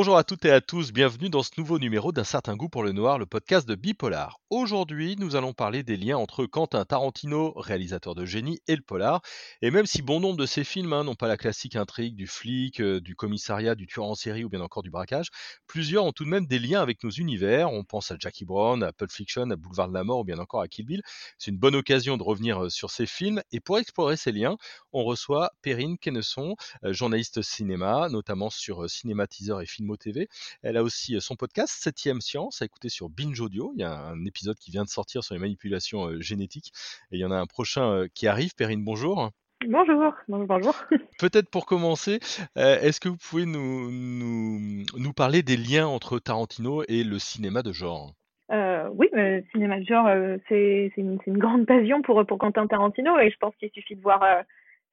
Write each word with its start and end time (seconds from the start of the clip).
Bonjour 0.00 0.16
à 0.16 0.24
toutes 0.24 0.46
et 0.46 0.50
à 0.50 0.62
tous, 0.62 0.92
bienvenue 0.92 1.28
dans 1.28 1.42
ce 1.42 1.50
nouveau 1.58 1.78
numéro 1.78 2.10
d'un 2.10 2.24
certain 2.24 2.56
goût 2.56 2.70
pour 2.70 2.82
le 2.82 2.92
noir, 2.92 3.18
le 3.18 3.26
podcast 3.26 3.68
de 3.68 3.74
Bipolar. 3.74 4.40
Aujourd'hui, 4.48 5.14
nous 5.18 5.36
allons 5.36 5.52
parler 5.52 5.82
des 5.82 5.98
liens 5.98 6.16
entre 6.16 6.46
Quentin 6.46 6.86
Tarantino, 6.86 7.52
réalisateur 7.54 8.14
de 8.14 8.24
génie, 8.24 8.60
et 8.66 8.76
le 8.76 8.82
polar. 8.82 9.20
Et 9.60 9.70
même 9.70 9.84
si 9.84 10.00
bon 10.00 10.18
nombre 10.18 10.38
de 10.38 10.46
ces 10.46 10.64
films 10.64 10.94
hein, 10.94 11.04
n'ont 11.04 11.16
pas 11.16 11.28
la 11.28 11.36
classique 11.36 11.76
intrigue 11.76 12.16
du 12.16 12.26
flic, 12.26 12.80
euh, 12.80 12.98
du 12.98 13.14
commissariat, 13.14 13.74
du 13.74 13.86
tueur 13.86 14.06
en 14.06 14.14
série 14.14 14.42
ou 14.42 14.48
bien 14.48 14.62
encore 14.62 14.82
du 14.82 14.90
braquage, 14.90 15.28
plusieurs 15.66 16.06
ont 16.06 16.12
tout 16.12 16.24
de 16.24 16.30
même 16.30 16.46
des 16.46 16.58
liens 16.58 16.80
avec 16.80 17.04
nos 17.04 17.10
univers. 17.10 17.70
On 17.70 17.84
pense 17.84 18.10
à 18.10 18.16
Jackie 18.18 18.46
Brown, 18.46 18.82
à 18.82 18.92
Pulp 18.92 19.12
Fiction, 19.12 19.50
à 19.50 19.56
Boulevard 19.56 19.88
de 19.88 19.94
la 19.94 20.02
Mort 20.02 20.20
ou 20.20 20.24
bien 20.24 20.38
encore 20.38 20.62
à 20.62 20.68
Kill 20.68 20.86
Bill. 20.86 21.02
C'est 21.36 21.50
une 21.50 21.58
bonne 21.58 21.76
occasion 21.76 22.16
de 22.16 22.22
revenir 22.22 22.64
euh, 22.64 22.70
sur 22.70 22.90
ces 22.90 23.06
films. 23.06 23.42
Et 23.52 23.60
pour 23.60 23.78
explorer 23.78 24.16
ces 24.16 24.32
liens, 24.32 24.56
on 24.94 25.04
reçoit 25.04 25.50
Perrine 25.60 25.98
Kennesson, 25.98 26.56
euh, 26.84 26.94
journaliste 26.94 27.42
cinéma, 27.42 28.08
notamment 28.08 28.48
sur 28.48 28.88
Cinématiseur 28.88 29.60
et 29.60 29.66
TV. 29.96 30.28
Elle 30.62 30.76
a 30.76 30.82
aussi 30.82 31.20
son 31.20 31.36
podcast 31.36 31.72
7ème 31.72 32.20
Science 32.20 32.62
à 32.62 32.64
écouter 32.64 32.88
sur 32.88 33.08
Binge 33.08 33.40
Audio. 33.40 33.72
Il 33.76 33.80
y 33.80 33.84
a 33.84 33.92
un 33.92 34.24
épisode 34.24 34.58
qui 34.58 34.70
vient 34.70 34.84
de 34.84 34.88
sortir 34.88 35.24
sur 35.24 35.34
les 35.34 35.40
manipulations 35.40 36.20
génétiques 36.20 36.72
et 37.10 37.16
il 37.16 37.20
y 37.20 37.24
en 37.24 37.30
a 37.30 37.36
un 37.36 37.46
prochain 37.46 38.06
qui 38.14 38.26
arrive. 38.26 38.54
Perrine, 38.54 38.84
bonjour. 38.84 39.30
Bonjour, 39.66 40.14
bonjour. 40.28 40.74
Peut-être 41.18 41.50
pour 41.50 41.66
commencer, 41.66 42.18
est-ce 42.56 43.00
que 43.00 43.10
vous 43.10 43.18
pouvez 43.18 43.44
nous, 43.44 43.90
nous, 43.90 44.84
nous, 44.96 45.12
parler 45.12 45.42
des 45.42 45.56
liens 45.56 45.86
entre 45.86 46.18
Tarantino 46.18 46.82
et 46.88 47.04
le 47.04 47.18
cinéma 47.18 47.62
de 47.62 47.72
genre? 47.72 48.14
Euh, 48.50 48.88
Oui, 48.94 49.08
le 49.12 49.42
cinéma 49.52 49.80
de 49.80 49.84
genre, 49.84 50.08
c'est 50.48 50.92
une, 50.96 51.18
une, 51.26 51.38
grande 51.38 51.66
passion 51.66 52.00
pour, 52.00 52.24
pour 52.26 52.38
Quentin 52.38 52.66
Tarantino 52.66 53.18
et 53.18 53.30
je 53.30 53.36
pense 53.36 53.54
qu'il 53.56 53.70
suffit 53.70 53.96
de 53.96 54.02
voir 54.02 54.22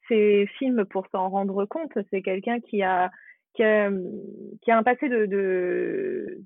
ses 0.07 0.47
films 0.57 0.85
pour 0.85 1.07
s'en 1.11 1.29
rendre 1.29 1.65
compte. 1.65 1.97
C'est 2.09 2.21
quelqu'un 2.21 2.59
qui 2.59 2.83
a, 2.83 3.11
qui 3.57 3.63
a, 3.63 3.91
qui 4.61 4.71
a 4.71 4.77
un 4.77 4.83
passé 4.83 5.09
de, 5.09 6.39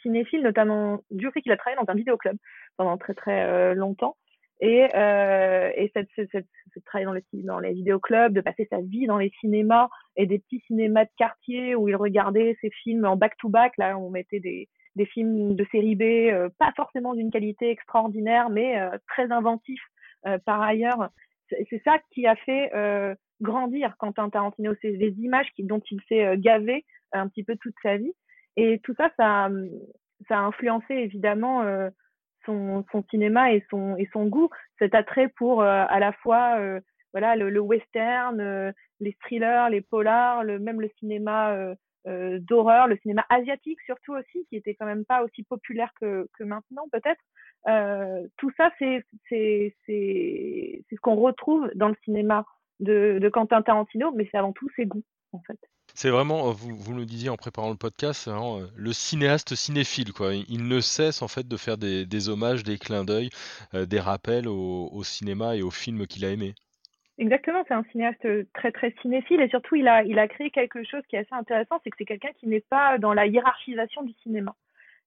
cinéphile, 0.00 0.42
notamment 0.42 1.00
du 1.10 1.30
fait 1.30 1.42
qu'il 1.42 1.52
a 1.52 1.56
travaillé 1.56 1.84
dans 1.84 1.92
un 1.92 1.96
vidéoclub 1.96 2.36
pendant 2.76 2.96
très 2.96 3.14
très 3.14 3.44
euh, 3.44 3.74
longtemps. 3.74 4.16
Et, 4.60 4.86
euh, 4.94 5.70
et 5.74 5.90
cette, 5.92 6.08
cette, 6.14 6.30
cette, 6.30 6.84
travail 6.84 7.04
dans, 7.04 7.12
le, 7.12 7.22
dans 7.42 7.58
les 7.58 7.72
vidéoclubs, 7.72 8.32
de 8.32 8.40
passer 8.40 8.66
sa 8.70 8.80
vie 8.80 9.06
dans 9.06 9.18
les 9.18 9.32
cinémas 9.40 9.88
et 10.14 10.26
des 10.26 10.38
petits 10.38 10.62
cinémas 10.68 11.04
de 11.04 11.10
quartier 11.16 11.74
où 11.74 11.88
il 11.88 11.96
regardait 11.96 12.56
ses 12.60 12.70
films 12.70 13.04
en 13.04 13.16
back-to-back. 13.16 13.76
Là, 13.76 13.98
on 13.98 14.08
mettait 14.10 14.38
des, 14.38 14.68
des 14.96 15.06
films 15.06 15.54
de 15.54 15.66
série 15.72 15.96
B, 15.96 16.02
euh, 16.02 16.48
pas 16.58 16.72
forcément 16.76 17.14
d'une 17.14 17.30
qualité 17.30 17.70
extraordinaire, 17.70 18.50
mais 18.50 18.80
euh, 18.80 18.96
très 19.08 19.30
inventifs 19.32 19.82
euh, 20.26 20.38
par 20.44 20.60
ailleurs. 20.62 21.08
C'est 21.68 21.82
ça 21.84 21.98
qui 22.12 22.26
a 22.26 22.34
fait 22.34 22.70
grandir 23.42 23.96
Quentin 23.98 24.30
Tarantino, 24.30 24.72
c'est 24.80 24.92
les 24.92 25.12
images 25.18 25.50
qui, 25.54 25.64
dont 25.64 25.82
il 25.90 26.00
s'est 26.08 26.38
gavé 26.38 26.84
un 27.12 27.28
petit 27.28 27.44
peu 27.44 27.56
toute 27.56 27.74
sa 27.82 27.96
vie. 27.96 28.14
Et 28.56 28.80
tout 28.84 28.94
ça, 28.96 29.10
ça, 29.18 29.50
ça 30.28 30.38
a 30.38 30.42
influencé 30.42 30.94
évidemment 30.94 31.62
son, 32.44 32.84
cinéma 33.10 33.52
et 33.52 33.64
son, 33.70 34.26
goût, 34.26 34.50
cet 34.78 34.94
attrait 34.94 35.28
pour 35.28 35.62
euh, 35.62 35.84
à 35.88 35.98
la 35.98 36.12
fois 36.12 36.58
euh, 36.58 36.80
voilà 37.12 37.36
le, 37.36 37.60
western, 37.60 38.40
euh, 38.40 38.72
les 39.00 39.14
thrillers, 39.22 39.68
les 39.70 39.80
polars, 39.80 40.44
le, 40.44 40.58
même 40.58 40.80
le 40.80 40.90
cinéma 40.98 41.56
d'horreur, 42.04 42.88
le 42.88 42.96
cinéma 42.98 43.24
asiatique 43.28 43.80
surtout 43.82 44.14
aussi, 44.14 44.44
qui 44.48 44.56
était 44.56 44.74
quand 44.74 44.86
même 44.86 45.04
pas 45.04 45.22
aussi 45.22 45.44
populaire 45.44 45.92
que, 46.00 46.26
maintenant 46.40 46.84
peut-être. 46.90 48.30
tout 48.38 48.50
ça, 48.56 48.70
c'est 48.78 49.04
ce 49.30 51.00
qu'on 51.00 51.14
retrouve 51.14 51.70
dans 51.74 51.88
le 51.88 51.96
cinéma 52.04 52.44
de, 52.80 53.18
de 53.20 53.28
Quentin 53.28 53.62
Tarantino, 53.62 54.12
mais 54.12 54.28
c'est 54.30 54.38
avant 54.38 54.52
tout 54.52 54.68
ses 54.76 54.86
goûts 54.86 55.04
en 55.32 55.40
fait. 55.40 55.58
C'est 55.94 56.10
vraiment, 56.10 56.48
euh, 56.48 56.52
vous, 56.52 56.74
vous 56.74 56.94
le 56.94 57.04
disiez 57.04 57.28
en 57.28 57.36
préparant 57.36 57.70
le 57.70 57.76
podcast, 57.76 58.28
euh, 58.28 58.66
le 58.74 58.92
cinéaste 58.92 59.54
cinéphile. 59.54 60.12
Quoi. 60.12 60.34
Il 60.34 60.66
ne 60.66 60.80
cesse 60.80 61.20
en 61.22 61.28
fait 61.28 61.46
de 61.46 61.56
faire 61.56 61.76
des, 61.76 62.06
des 62.06 62.28
hommages, 62.28 62.62
des 62.64 62.78
clins 62.78 63.04
d'œil, 63.04 63.28
euh, 63.74 63.84
des 63.84 64.00
rappels 64.00 64.48
au, 64.48 64.88
au, 64.90 65.04
cinéma 65.04 65.56
et 65.56 65.62
aux 65.62 65.70
films 65.70 66.06
qu'il 66.06 66.24
a 66.24 66.30
aimés. 66.30 66.54
Exactement, 67.18 67.62
c'est 67.68 67.74
un 67.74 67.84
cinéaste 67.92 68.26
très 68.54 68.72
très 68.72 68.94
cinéphile 69.02 69.42
et 69.42 69.48
surtout 69.48 69.76
il 69.76 69.86
a, 69.86 70.02
il 70.02 70.18
a 70.18 70.26
créé 70.28 70.50
quelque 70.50 70.82
chose 70.82 71.02
qui 71.08 71.16
est 71.16 71.20
assez 71.20 71.34
intéressant, 71.34 71.78
c'est 71.84 71.90
que 71.90 71.96
c'est 71.98 72.06
quelqu'un 72.06 72.32
qui 72.40 72.48
n'est 72.48 72.64
pas 72.68 72.96
dans 72.96 73.12
la 73.12 73.26
hiérarchisation 73.26 74.02
du 74.02 74.14
cinéma. 74.22 74.56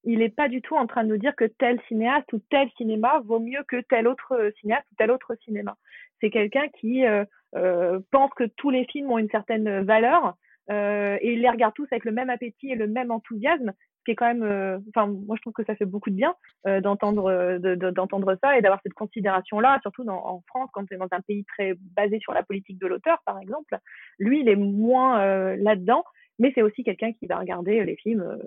Il 0.04 0.20
n'est 0.20 0.30
pas 0.30 0.48
du 0.48 0.62
tout 0.62 0.76
en 0.76 0.86
train 0.86 1.04
de 1.04 1.10
nous 1.10 1.18
dire 1.18 1.36
que 1.36 1.46
tel 1.46 1.82
cinéaste 1.88 2.32
ou 2.32 2.40
tel 2.52 2.70
cinéma 2.78 3.22
vaut 3.26 3.40
mieux 3.40 3.64
que 3.68 3.82
tel 3.82 4.08
autre 4.08 4.54
cinéaste 4.62 4.86
ou 4.92 4.96
tel 4.98 5.10
autre 5.10 5.36
cinéma. 5.44 5.76
C'est 6.22 6.30
quelqu'un 6.30 6.68
qui 6.80 7.06
euh, 7.06 7.26
pense 8.12 8.32
que 8.36 8.44
tous 8.58 8.70
les 8.70 8.86
films 8.86 9.12
ont 9.12 9.18
une 9.18 9.30
certaine 9.30 9.84
valeur 9.84 10.36
euh, 10.72 11.18
et 11.22 11.34
il 11.34 11.42
les 11.42 11.50
regarde 11.50 11.74
tous 11.74 11.88
avec 11.92 12.06
le 12.06 12.12
même 12.12 12.30
appétit 12.30 12.72
et 12.72 12.76
le 12.76 12.88
même 12.88 13.12
enthousiasme, 13.12 13.72
ce 13.72 14.04
qui 14.04 14.12
est 14.12 14.16
quand 14.16 14.28
même, 14.28 14.44
euh, 14.44 14.80
enfin 14.90 15.08
moi 15.08 15.36
je 15.36 15.42
trouve 15.42 15.54
que 15.54 15.64
ça 15.64 15.76
fait 15.76 15.86
beaucoup 15.86 16.10
de 16.10 16.16
bien 16.16 16.36
euh, 16.68 16.82
d'entendre 16.82 17.58
d'entendre 17.92 18.38
ça 18.44 18.58
et 18.58 18.62
d'avoir 18.62 18.82
cette 18.82 18.94
considération 18.94 19.60
là, 19.60 19.80
surtout 19.82 20.08
en 20.08 20.42
France 20.48 20.70
quand 20.74 20.92
es 20.92 20.98
dans 20.98 21.08
un 21.12 21.22
pays 21.22 21.46
très 21.46 21.76
basé 21.96 22.20
sur 22.20 22.34
la 22.34 22.44
politique 22.44 22.80
de 22.80 22.88
l'auteur 22.88 23.20
par 23.26 23.40
exemple. 23.40 23.78
Lui 24.18 24.42
il 24.42 24.50
est 24.50 24.56
moins 24.56 25.56
là-dedans, 25.56 26.04
mais 26.40 26.52
c'est 26.56 26.64
aussi 26.64 26.84
quelqu'un 26.84 27.14
qui 27.14 27.28
va 27.28 27.38
regarder 27.38 27.84
les 27.84 27.96
films. 27.96 28.40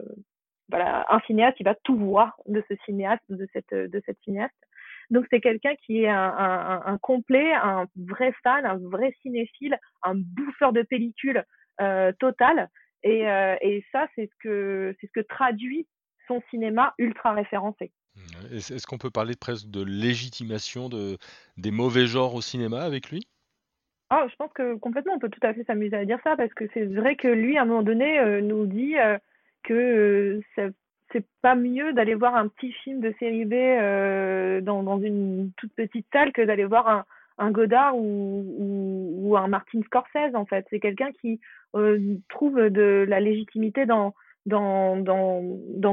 voilà, 0.69 1.07
un 1.09 1.21
cinéaste 1.21 1.57
qui 1.57 1.63
va 1.63 1.77
tout 1.85 1.97
voir 1.97 2.37
de 2.47 2.63
ce 2.69 2.75
cinéaste, 2.85 3.23
de 3.29 3.47
cette 3.53 3.75
de 3.75 4.03
cette 4.07 4.19
cinéaste. 4.25 4.55
Donc 5.11 5.27
c'est 5.31 5.41
quelqu'un 5.41 5.75
qui 5.87 6.03
est 6.03 6.09
un, 6.09 6.35
un, 6.37 6.83
un, 6.85 6.99
complet, 6.99 7.53
un 7.55 7.87
vrai 7.97 8.33
fan, 8.43 8.67
un 8.67 8.77
vrai 8.77 9.15
cinéphile, 9.23 9.79
un 10.03 10.15
bouffeur 10.15 10.73
de 10.73 10.83
pellicules 10.83 11.45
euh, 11.81 12.13
total. 12.19 12.69
Et, 13.03 13.29
euh, 13.29 13.57
et 13.63 13.85
ça, 13.93 14.09
c'est 14.15 14.27
ce 14.27 14.35
que 14.41 14.95
c'est 15.01 15.07
ce 15.07 15.13
que 15.13 15.27
traduit 15.27 15.87
son 16.27 16.43
cinéma 16.51 16.95
ultra 16.99 17.33
référencé. 17.33 17.93
Est-ce 18.53 18.87
qu'on 18.87 18.99
peut 18.99 19.11
parler 19.11 19.35
presque 19.41 19.71
de 19.71 19.83
légitimation 19.83 20.89
de, 20.89 21.17
des 21.57 21.71
mauvais 21.71 22.07
genres 22.07 22.35
au 22.35 22.41
cinéma 22.43 22.81
avec 22.81 23.11
lui? 23.11 23.29
Oh, 24.11 24.25
Je 24.29 24.35
pense 24.37 24.53
que 24.55 24.75
complètement, 24.77 25.15
on 25.15 25.19
peut 25.21 25.29
tout 25.29 25.47
à 25.47 25.55
fait 25.55 25.63
s'amuser 25.65 25.97
à 25.97 26.05
dire 26.05 26.19
ça, 26.25 26.37
parce 26.37 26.53
que 26.55 26.65
c'est 26.75 26.85
vrai 26.85 27.15
que 27.15 27.29
lui, 27.29 27.57
à 27.57 27.63
un 27.63 27.67
moment 27.67 27.83
donné, 27.83 28.19
euh, 28.19 28.41
nous 28.41 28.67
dit 28.67 28.97
que 29.63 30.41
c'est 31.13 31.27
pas 31.43 31.55
mieux 31.55 31.93
d'aller 31.93 32.15
voir 32.15 32.35
un 32.37 32.49
petit 32.49 32.73
film 32.73 33.01
de 33.01 33.15
série 33.19 33.45
B 33.45 33.55
dans, 34.65 34.83
dans 34.83 35.01
une 35.01 35.53
toute 35.57 35.73
petite 35.75 36.07
salle 36.13 36.33
que 36.33 36.43
d'aller 36.43 36.65
voir 36.65 37.05
un, 37.39 37.51
Godard 37.51 37.95
ou, 37.97 39.35
un 39.37 39.49
Martin 39.49 39.81
Scorsese 39.83 40.35
en 40.35 40.45
fait. 40.45 40.67
C'est 40.71 40.81
quelqu'un 40.81 41.13
qui 41.13 41.41
euh, 41.77 42.17
trouve 42.29 42.71
de 42.71 43.05
la 43.09 43.21
légitimité 43.21 43.87
dans, 43.87 44.15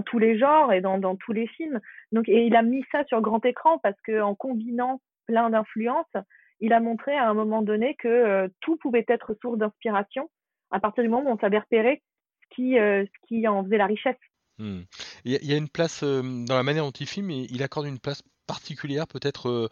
tous 0.06 0.20
les 0.20 0.38
genres 0.38 0.74
et 0.74 0.82
dans, 0.82 1.16
tous 1.16 1.34
les 1.34 1.48
films. 1.48 1.80
Donc, 2.12 2.30
et 2.30 2.46
il 2.46 2.56
a 2.56 2.62
mis 2.62 2.84
ça 2.92 3.04
sur 3.06 3.22
grand 3.22 3.44
écran 3.46 3.80
parce 3.80 4.00
que 4.02 4.22
en 4.22 4.36
combinant 4.36 5.02
plein 5.28 5.50
d'influences, 5.50 6.16
il 6.62 6.72
a 6.74 6.80
montré 6.80 7.16
à 7.16 7.30
un 7.30 7.34
moment 7.34 7.62
donné 7.62 7.96
que 7.96 8.08
euh, 8.08 8.48
tout 8.62 8.78
pouvait 8.78 9.06
être 9.08 9.36
source 9.42 9.58
d'inspiration 9.58 10.30
à 10.72 10.80
partir 10.80 11.04
du 11.04 11.10
moment 11.10 11.30
où 11.30 11.34
on 11.34 11.40
savait 11.40 11.60
repérer 11.60 12.02
euh, 12.60 13.06
ce 13.06 13.28
qui 13.28 13.48
en 13.48 13.64
faisait 13.64 13.78
la 13.78 13.86
richesse. 13.86 14.16
Hmm. 14.58 14.82
Il, 15.26 15.32
y 15.32 15.36
a, 15.36 15.40
il, 15.42 15.50
y 15.50 15.54
a, 15.54 15.58
une 15.58 15.70
place 15.70 16.04
dans 16.04 16.56
la 16.56 16.64
manière 16.64 16.84
dont 16.84 16.92
il 16.92 17.08
filme, 17.08 17.30
il 17.30 17.64
accorde 17.64 17.88
une 17.88 18.00
place 18.00 18.24
particulière 18.48 19.08
peut-être 19.08 19.70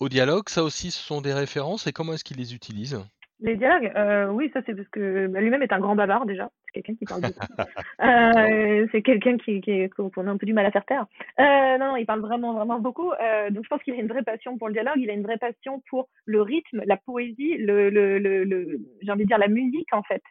au 0.00 0.08
dialogue, 0.08 0.48
ça 0.48 0.62
aussi, 0.62 0.90
ce 0.90 1.02
sont 1.02 1.20
des 1.20 1.32
références 1.32 1.86
et 1.86 1.92
comment 1.92 2.12
est-ce 2.12 2.24
qu'il 2.24 2.36
les 2.36 2.54
utilise? 2.54 3.02
Les 3.40 3.56
dialogues, 3.56 3.92
euh, 3.96 4.28
oui, 4.28 4.50
ça 4.54 4.60
c'est 4.64 4.74
parce 4.74 4.88
que 4.88 5.26
bah, 5.26 5.40
lui-même 5.40 5.62
est 5.62 5.72
un 5.72 5.78
grand 5.78 5.94
bavard 5.94 6.24
déjà. 6.24 6.50
C'est 6.64 6.80
quelqu'un 6.80 6.94
qui 6.94 7.04
parle 7.04 7.20
beaucoup. 7.20 7.38
euh, 8.02 8.86
c'est 8.92 9.02
quelqu'un 9.02 9.36
qui, 9.36 9.60
qui 9.60 9.90
qu'on 9.90 10.26
a 10.26 10.30
un 10.30 10.38
peu 10.38 10.46
du 10.46 10.54
mal 10.54 10.64
à 10.64 10.70
faire 10.70 10.86
taire. 10.86 11.06
Euh, 11.38 11.76
non, 11.78 11.88
non, 11.88 11.96
il 11.96 12.06
parle 12.06 12.20
vraiment, 12.20 12.54
vraiment 12.54 12.80
beaucoup. 12.80 13.10
Donc 13.50 13.64
je 13.64 13.68
pense 13.68 13.82
qu'il 13.82 13.92
a 13.92 13.98
une 13.98 14.08
vraie 14.08 14.22
passion 14.22 14.56
pour 14.56 14.68
le 14.68 14.72
dialogue. 14.72 14.96
Il 14.96 15.10
a 15.10 15.12
une 15.12 15.22
vraie 15.22 15.36
passion 15.36 15.82
pour 15.90 16.08
le 16.24 16.40
rythme, 16.40 16.82
la 16.86 16.96
poésie, 16.96 17.58
le, 17.58 17.90
le, 17.90 18.18
le, 18.18 18.44
le 18.44 18.80
j'ai 19.02 19.12
envie 19.12 19.24
de 19.24 19.28
dire 19.28 19.38
la 19.38 19.48
musique 19.48 19.92
en 19.92 20.02
fait 20.02 20.22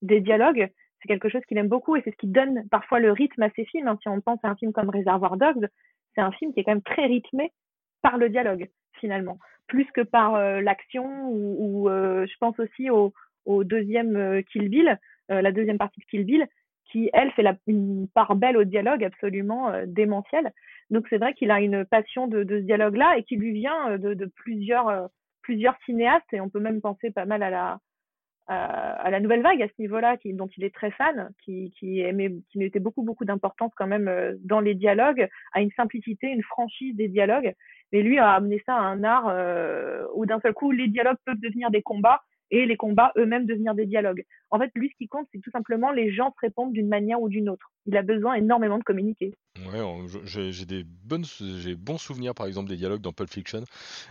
des 0.00 0.20
dialogues. 0.20 0.70
C'est 1.02 1.08
quelque 1.08 1.28
chose 1.28 1.42
qu'il 1.48 1.58
aime 1.58 1.68
beaucoup 1.68 1.96
et 1.96 2.02
c'est 2.04 2.12
ce 2.12 2.16
qui 2.16 2.28
donne 2.28 2.68
parfois 2.70 3.00
le 3.00 3.10
rythme 3.10 3.42
à 3.42 3.50
ses 3.50 3.64
films. 3.64 3.88
Hein. 3.88 3.98
Si 4.02 4.08
on 4.08 4.20
pense 4.20 4.38
à 4.44 4.48
un 4.48 4.54
film 4.54 4.72
comme 4.72 4.88
Réservoir 4.88 5.36
Dogs, 5.36 5.68
c'est 6.14 6.20
un 6.20 6.30
film 6.32 6.52
qui 6.52 6.60
est 6.60 6.64
quand 6.64 6.72
même 6.72 6.82
très 6.82 7.06
rythmé 7.06 7.52
par 8.02 8.18
le 8.18 8.28
dialogue 8.28 8.68
finalement, 9.00 9.38
plus 9.66 9.86
que 9.92 10.00
par 10.00 10.36
euh, 10.36 10.60
l'action 10.60 11.28
ou, 11.28 11.88
euh, 11.88 12.26
je 12.26 12.36
pense 12.38 12.58
aussi 12.60 12.88
au, 12.90 13.12
deuxième 13.64 14.16
euh, 14.16 14.42
Kill 14.42 14.68
Bill, 14.68 14.98
la 15.28 15.52
deuxième 15.52 15.78
partie 15.78 16.00
de 16.00 16.04
Kill 16.06 16.24
Bill, 16.24 16.46
qui 16.90 17.08
elle 17.14 17.30
fait 17.30 17.44
une 17.66 18.06
part 18.14 18.36
belle 18.36 18.58
au 18.58 18.64
dialogue 18.64 19.02
absolument 19.02 19.72
démentielle. 19.86 20.52
Donc 20.90 21.06
c'est 21.08 21.16
vrai 21.16 21.32
qu'il 21.32 21.50
a 21.50 21.60
une 21.62 21.86
passion 21.86 22.26
de, 22.26 22.42
de 22.42 22.58
ce 22.58 22.64
dialogue-là 22.64 23.16
et 23.16 23.22
qui 23.22 23.36
lui 23.36 23.52
vient 23.52 23.96
de, 23.96 24.12
de 24.12 24.26
plusieurs 24.26 25.08
plusieurs 25.40 25.74
cinéastes 25.86 26.30
et 26.34 26.40
on 26.42 26.50
peut 26.50 26.60
même 26.60 26.82
penser 26.82 27.10
pas 27.10 27.24
mal 27.24 27.42
à 27.42 27.48
la 27.48 27.78
à, 28.52 29.10
la 29.10 29.20
nouvelle 29.20 29.42
vague 29.42 29.62
à 29.62 29.68
ce 29.68 29.80
niveau-là, 29.80 30.16
dont 30.24 30.48
il 30.56 30.64
est 30.64 30.74
très 30.74 30.90
fan, 30.90 31.30
qui, 31.44 31.72
aimait, 32.00 32.32
qui 32.50 32.58
mettait 32.58 32.80
beaucoup 32.80 33.02
beaucoup 33.02 33.24
d'importance 33.24 33.72
quand 33.76 33.86
même 33.86 34.10
dans 34.44 34.60
les 34.60 34.74
dialogues, 34.74 35.28
à 35.52 35.60
une 35.60 35.70
simplicité, 35.72 36.28
une 36.28 36.42
franchise 36.42 36.94
des 36.96 37.08
dialogues. 37.08 37.54
Mais 37.92 38.02
lui 38.02 38.18
a 38.18 38.30
amené 38.32 38.62
ça 38.64 38.74
à 38.74 38.80
un 38.80 39.04
art 39.04 39.28
euh, 39.28 40.04
où 40.14 40.26
d'un 40.26 40.40
seul 40.40 40.54
coup 40.54 40.70
les 40.70 40.88
dialogues 40.88 41.18
peuvent 41.24 41.40
devenir 41.40 41.70
des 41.70 41.82
combats 41.82 42.22
et 42.52 42.66
les 42.66 42.76
combats 42.76 43.12
eux-mêmes 43.16 43.46
devenir 43.46 43.74
des 43.74 43.86
dialogues. 43.86 44.24
En 44.50 44.58
fait, 44.58 44.70
lui, 44.74 44.90
ce 44.90 44.96
qui 44.98 45.08
compte, 45.08 45.26
c'est 45.32 45.40
tout 45.40 45.50
simplement 45.50 45.90
les 45.90 46.12
gens 46.12 46.30
se 46.30 46.40
répondent 46.40 46.72
d'une 46.72 46.88
manière 46.88 47.20
ou 47.20 47.28
d'une 47.30 47.48
autre. 47.48 47.72
Il 47.86 47.96
a 47.96 48.02
besoin 48.02 48.34
énormément 48.34 48.78
de 48.78 48.84
communiquer. 48.84 49.32
Ouais, 49.56 49.80
j'ai 50.24 50.66
des 50.66 50.84
bonnes, 50.84 51.24
j'ai 51.24 51.74
bons 51.74 51.98
souvenirs, 51.98 52.34
par 52.34 52.46
exemple, 52.46 52.68
des 52.68 52.76
dialogues 52.76 53.00
dans 53.00 53.12
Pulp 53.12 53.30
Fiction 53.30 53.62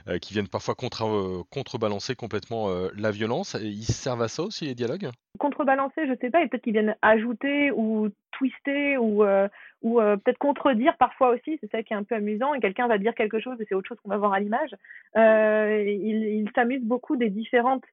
euh, 0.08 0.18
qui 0.18 0.34
viennent 0.34 0.48
parfois 0.48 0.74
contre, 0.74 1.06
euh, 1.06 1.44
contrebalancer 1.52 2.16
complètement 2.16 2.70
euh, 2.70 2.90
la 2.98 3.12
violence. 3.12 3.54
Et 3.56 3.68
ils 3.68 3.84
servent 3.84 4.24
à 4.24 4.28
ça 4.28 4.42
aussi 4.42 4.66
les 4.66 4.76
dialogues? 4.76 5.10
Contrebalancer, 5.38 6.08
je 6.08 6.14
sais 6.20 6.32
pas, 6.32 6.42
et 6.42 6.48
peut-être 6.48 6.64
qu'ils 6.64 6.74
viennent 6.74 6.96
ajouter 7.04 7.72
ou 7.72 8.10
twister 8.32 8.98
ou 8.98 9.24
ou 9.84 9.98
peut-être 10.00 10.38
contredire 10.38 10.96
parfois 10.98 11.30
aussi. 11.30 11.58
C'est 11.60 11.72
ça 11.72 11.82
qui 11.82 11.94
est 11.94 11.96
un 11.96 12.04
peu 12.04 12.16
amusant. 12.16 12.54
Et 12.54 12.60
quelqu'un 12.60 12.88
va 12.88 12.98
dire 12.98 13.16
quelque 13.16 13.40
chose 13.40 13.60
et 13.60 13.66
c'est 13.68 13.74
autre 13.74 13.88
chose 13.88 13.98
qu'on 14.04 14.10
va 14.10 14.18
voir 14.18 14.34
à 14.34 14.40
l'image. 14.40 14.76
il, 15.16 16.44
il 16.46 16.50
s'amuse 16.54 16.84
beaucoup 16.84 17.16
des 17.16 17.30
différentes 17.30 17.84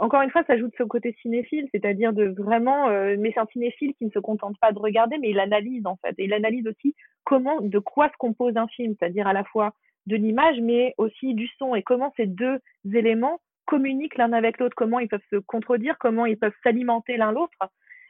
encore 0.00 0.22
une 0.22 0.30
fois, 0.30 0.44
ça 0.46 0.54
ajoute 0.54 0.74
ce 0.78 0.84
côté 0.84 1.16
cinéphile, 1.20 1.68
c'est-à-dire 1.72 2.12
de 2.12 2.26
vraiment, 2.28 2.88
euh, 2.88 3.16
mais 3.18 3.32
c'est 3.32 3.40
un 3.40 3.46
cinéphile 3.46 3.94
qui 3.94 4.04
ne 4.04 4.10
se 4.10 4.18
contente 4.18 4.56
pas 4.60 4.72
de 4.72 4.78
regarder, 4.78 5.18
mais 5.18 5.30
il 5.30 5.40
analyse 5.40 5.86
en 5.86 5.96
fait, 5.96 6.14
et 6.18 6.24
il 6.24 6.32
analyse 6.32 6.66
aussi 6.66 6.94
comment, 7.24 7.60
de 7.60 7.78
quoi 7.78 8.08
se 8.08 8.16
compose 8.18 8.56
un 8.56 8.68
film, 8.68 8.94
c'est-à-dire 8.98 9.26
à 9.26 9.32
la 9.32 9.44
fois 9.44 9.74
de 10.06 10.16
l'image, 10.16 10.60
mais 10.60 10.94
aussi 10.96 11.34
du 11.34 11.48
son, 11.58 11.74
et 11.74 11.82
comment 11.82 12.12
ces 12.16 12.26
deux 12.26 12.60
éléments 12.92 13.40
communiquent 13.66 14.16
l'un 14.16 14.32
avec 14.32 14.58
l'autre, 14.58 14.76
comment 14.76 15.00
ils 15.00 15.08
peuvent 15.08 15.20
se 15.30 15.36
contredire, 15.36 15.98
comment 15.98 16.24
ils 16.24 16.38
peuvent 16.38 16.54
s'alimenter 16.62 17.16
l'un 17.16 17.32
l'autre, 17.32 17.58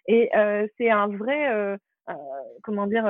et 0.07 0.31
euh, 0.37 0.67
c'est 0.77 0.91
un 0.91 1.09
vrai, 1.09 1.51
euh, 1.51 1.77
euh 2.11 2.15
comment 2.63 2.87
dire, 2.87 3.05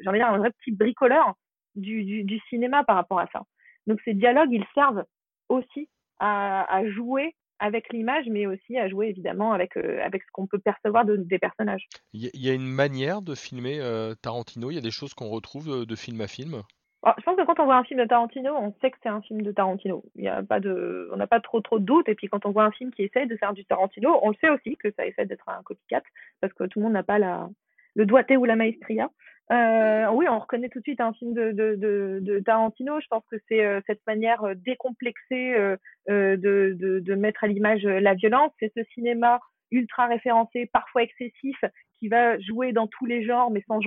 j'ai 0.00 0.08
envie 0.08 0.18
de 0.18 0.24
dire 0.24 0.32
un 0.32 0.38
vrai 0.38 0.50
petit 0.50 0.72
bricoleur 0.72 1.34
du, 1.74 2.04
du, 2.04 2.24
du 2.24 2.38
cinéma 2.50 2.84
par 2.84 2.96
rapport 2.96 3.20
à 3.20 3.26
ça. 3.32 3.42
Donc 3.86 4.00
ces 4.04 4.14
dialogues, 4.14 4.52
ils 4.52 4.66
servent 4.74 5.04
aussi 5.48 5.88
à, 6.18 6.82
jouer 6.86 7.34
avec 7.60 7.92
l'image, 7.92 8.26
mais 8.28 8.46
aussi 8.46 8.78
à 8.78 8.88
jouer 8.88 9.08
évidemment 9.08 9.52
avec, 9.52 9.76
euh, 9.76 10.00
avec 10.04 10.22
ce 10.22 10.28
qu'on 10.32 10.46
peut 10.46 10.60
percevoir 10.60 11.04
des 11.04 11.38
personnages. 11.38 11.88
Il 12.12 12.30
y, 12.34 12.48
a 12.48 12.54
une 12.54 12.68
manière 12.68 13.20
de 13.20 13.34
filmer 13.34 13.80
euh, 13.80 14.14
Tarantino, 14.22 14.70
il 14.70 14.74
y 14.74 14.78
a 14.78 14.82
des 14.82 14.92
choses 14.92 15.12
qu'on 15.12 15.28
retrouve 15.28 15.68
euh, 15.68 15.84
de, 15.84 15.96
film 15.96 16.20
à 16.20 16.28
film? 16.28 16.62
Je 17.04 17.22
pense 17.22 17.36
que 17.36 17.44
quand 17.44 17.58
on 17.60 17.64
voit 17.64 17.76
un 17.76 17.84
film 17.84 18.00
de 18.00 18.06
Tarantino, 18.06 18.54
on 18.54 18.74
sait 18.80 18.90
que 18.90 18.96
c'est 19.02 19.08
un 19.08 19.22
film 19.22 19.42
de 19.42 19.50
Tarantino. 19.50 20.04
Il 20.14 20.24
y 20.24 20.28
a 20.28 20.42
pas 20.42 20.60
de, 20.60 21.08
on 21.12 21.16
n'a 21.16 21.26
pas 21.26 21.40
trop 21.40 21.60
trop 21.60 21.78
de 21.78 21.84
doutes. 21.84 22.08
Et 22.08 22.14
puis 22.14 22.28
quand 22.28 22.44
on 22.44 22.50
voit 22.50 22.64
un 22.64 22.72
film 22.72 22.92
qui 22.92 23.02
essaie 23.02 23.26
de 23.26 23.36
faire 23.36 23.52
du 23.52 23.64
Tarantino, 23.64 24.18
on 24.22 24.30
le 24.30 24.36
sait 24.40 24.50
aussi 24.50 24.76
que 24.76 24.90
ça 24.92 25.06
essaie 25.06 25.24
d'être 25.24 25.48
un 25.48 25.62
copycat 25.62 26.02
parce 26.40 26.52
que 26.52 26.64
tout 26.64 26.80
le 26.80 26.84
monde 26.84 26.94
n'a 26.94 27.04
pas 27.04 27.18
la, 27.18 27.48
le 27.94 28.04
doigté 28.04 28.36
ou 28.36 28.44
la 28.44 28.56
maestria. 28.56 29.10
Euh, 29.50 30.10
oui, 30.10 30.26
on 30.28 30.38
reconnaît 30.38 30.68
tout 30.68 30.78
de 30.78 30.84
suite 30.84 31.00
un 31.00 31.12
film 31.14 31.32
de, 31.32 31.52
de, 31.52 31.74
de, 31.76 32.18
de 32.20 32.38
Tarantino. 32.40 33.00
Je 33.00 33.06
pense 33.08 33.24
que 33.30 33.36
c'est 33.48 33.64
euh, 33.64 33.80
cette 33.86 34.06
manière 34.06 34.44
euh, 34.44 34.54
décomplexée 34.54 35.54
euh, 35.54 35.76
euh, 36.10 36.36
de, 36.36 36.76
de, 36.78 37.14
mettre 37.14 37.44
à 37.44 37.46
l'image 37.46 37.82
la 37.84 38.14
violence. 38.14 38.52
C'est 38.60 38.72
ce 38.76 38.84
cinéma 38.92 39.40
ultra 39.70 40.06
référencé, 40.06 40.66
parfois 40.72 41.02
excessif, 41.02 41.56
qui 41.98 42.08
va 42.08 42.38
jouer 42.38 42.72
dans 42.72 42.86
tous 42.86 43.06
les 43.06 43.24
genres, 43.24 43.50
mais 43.50 43.62
sans, 43.66 43.80